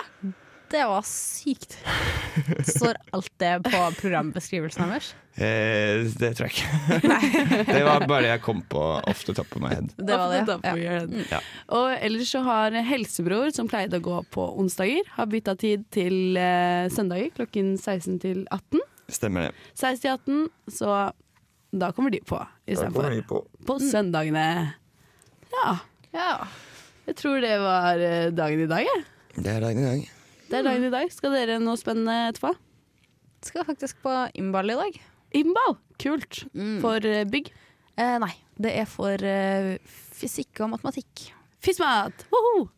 Det 0.71 0.83
var 0.87 1.03
sykt. 1.03 1.73
Står 2.63 2.95
alt 3.11 3.31
det 3.43 3.51
på 3.65 3.79
programbeskrivelsen 3.97 4.87
deres? 4.87 5.09
Eh, 5.35 6.05
det 6.19 6.29
tror 6.37 6.47
jeg 6.47 6.53
ikke. 6.55 6.99
det 7.73 7.81
var 7.83 8.05
bare 8.07 8.21
det 8.23 8.29
jeg 8.29 8.43
kom 8.45 8.61
på 8.71 8.83
off 8.99 9.25
the 9.27 9.35
top 9.35 9.51
of 9.57 9.63
my 9.63 9.71
head. 9.73 9.89
Det 9.97 10.19
var 10.21 10.31
det. 10.31 10.59
Ja. 10.63 11.01
Ja. 11.33 11.41
Og 11.75 11.91
ellers 11.97 12.31
så 12.31 12.43
har 12.47 12.77
Helsebror, 12.87 13.51
som 13.55 13.67
pleide 13.71 13.99
å 13.99 14.05
gå 14.05 14.21
på 14.31 14.47
onsdager, 14.63 15.07
har 15.17 15.27
bytta 15.31 15.57
tid 15.59 15.83
til 15.91 16.39
eh, 16.39 16.87
søndager 16.93 17.35
klokken 17.35 17.73
16 17.75 18.21
til 18.23 18.45
18. 18.47 18.79
Stemmer 19.11 19.49
det. 19.49 19.67
16 19.75 19.99
til 20.05 20.13
18, 20.15 20.47
så 20.79 20.95
Da 21.71 21.91
kommer 21.95 22.11
de 22.11 22.19
på 22.27 22.39
istedenfor. 22.67 23.15
på. 23.27 23.45
På 23.65 23.77
søndagene. 23.79 24.73
Ja. 25.51 25.77
Ja. 26.11 26.31
Jeg 27.07 27.15
tror 27.15 27.39
det 27.43 27.53
var 27.59 27.99
eh, 27.99 28.31
dagen 28.35 28.65
i 28.65 28.67
dag, 28.67 28.87
jeg. 28.87 29.05
Det 29.37 29.53
er 29.53 29.63
dagen 29.63 29.79
i 29.79 29.87
dag. 29.87 30.09
Det 30.51 30.59
er 30.59 30.67
dagen 30.67 30.83
i 30.83 30.91
dag. 30.91 31.13
Skal 31.15 31.31
dere 31.35 31.61
noe 31.63 31.79
spennende 31.79 32.17
etterpå? 32.29 32.51
Skal 33.47 33.65
faktisk 33.65 34.03
på 34.03 34.15
innball 34.37 34.73
i 34.73 34.77
dag. 34.77 34.99
Innball! 35.39 35.77
Kult. 36.01 36.43
Mm. 36.51 36.77
For 36.83 37.07
eh, 37.07 37.23
bygg. 37.29 37.53
Eh, 37.95 38.17
nei, 38.21 38.33
det 38.59 38.73
er 38.81 38.87
for 38.89 39.23
uh, 39.23 39.75
fysikk 40.17 40.63
og 40.65 40.73
matematikk. 40.75 41.29
Fismat! 41.61 42.25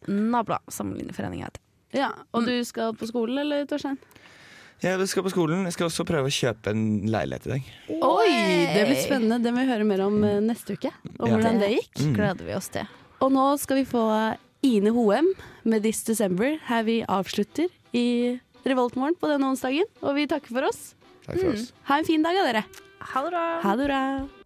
Nabla, 0.07 0.59
sammenligneforeninga 0.71 1.47
heter 1.49 1.59
det. 1.59 1.99
Ja, 1.99 2.09
og 2.33 2.47
du 2.49 2.55
skal 2.65 2.95
på 2.97 3.07
skolen, 3.09 3.37
eller, 3.43 3.67
Torstein? 3.69 3.99
Jeg 4.83 5.07
skal 5.07 5.23
på 5.23 5.31
skolen. 5.31 5.63
Jeg 5.63 5.73
skal 5.77 5.87
også 5.87 6.03
prøve 6.07 6.27
å 6.27 6.33
kjøpe 6.33 6.73
en 6.73 6.81
leilighet 7.07 7.45
i 7.47 7.51
dag. 7.53 7.67
Oi, 8.03 8.31
det 8.75 8.81
blir 8.89 8.99
spennende. 8.99 9.37
Det 9.43 9.53
må 9.55 9.63
vi 9.63 9.69
høre 9.71 9.87
mer 9.87 10.03
om 10.03 10.17
eh, 10.27 10.41
neste 10.43 10.75
uke. 10.75 10.91
Om 11.19 11.29
Ja. 11.29 11.37
hvordan 11.37 11.59
det 11.63 11.69
gikk. 11.77 11.93
Mm. 12.03 12.13
Gleder 12.17 12.45
vi 12.49 12.57
oss 12.57 12.67
til. 12.73 12.87
Og 13.23 13.31
nå 13.31 13.45
skal 13.61 13.79
vi 13.79 13.85
få 13.87 14.03
Ine 14.63 14.91
Hoem 14.95 15.31
med 15.63 15.83
'This 15.83 16.03
December', 16.03 16.59
her 16.67 16.83
vi 16.83 17.01
avslutter 17.07 17.67
i 17.93 18.39
Revoltmorgen 18.65 19.15
på 19.19 19.27
denne 19.31 19.47
onsdagen. 19.51 19.87
Og 20.01 20.15
vi 20.15 20.27
takker 20.27 20.51
for 20.51 20.67
oss. 20.67 20.95
Takk 21.25 21.39
for 21.39 21.53
oss. 21.53 21.71
Ha 21.87 21.97
en 21.99 22.05
fin 22.05 22.21
dag 22.23 22.35
av 22.35 22.45
dere. 22.51 22.63
Ha 22.99 23.21
det 23.23 23.31
bra. 23.31 23.61
Ha 23.63 23.75
det 23.75 23.87
bra. 23.87 24.42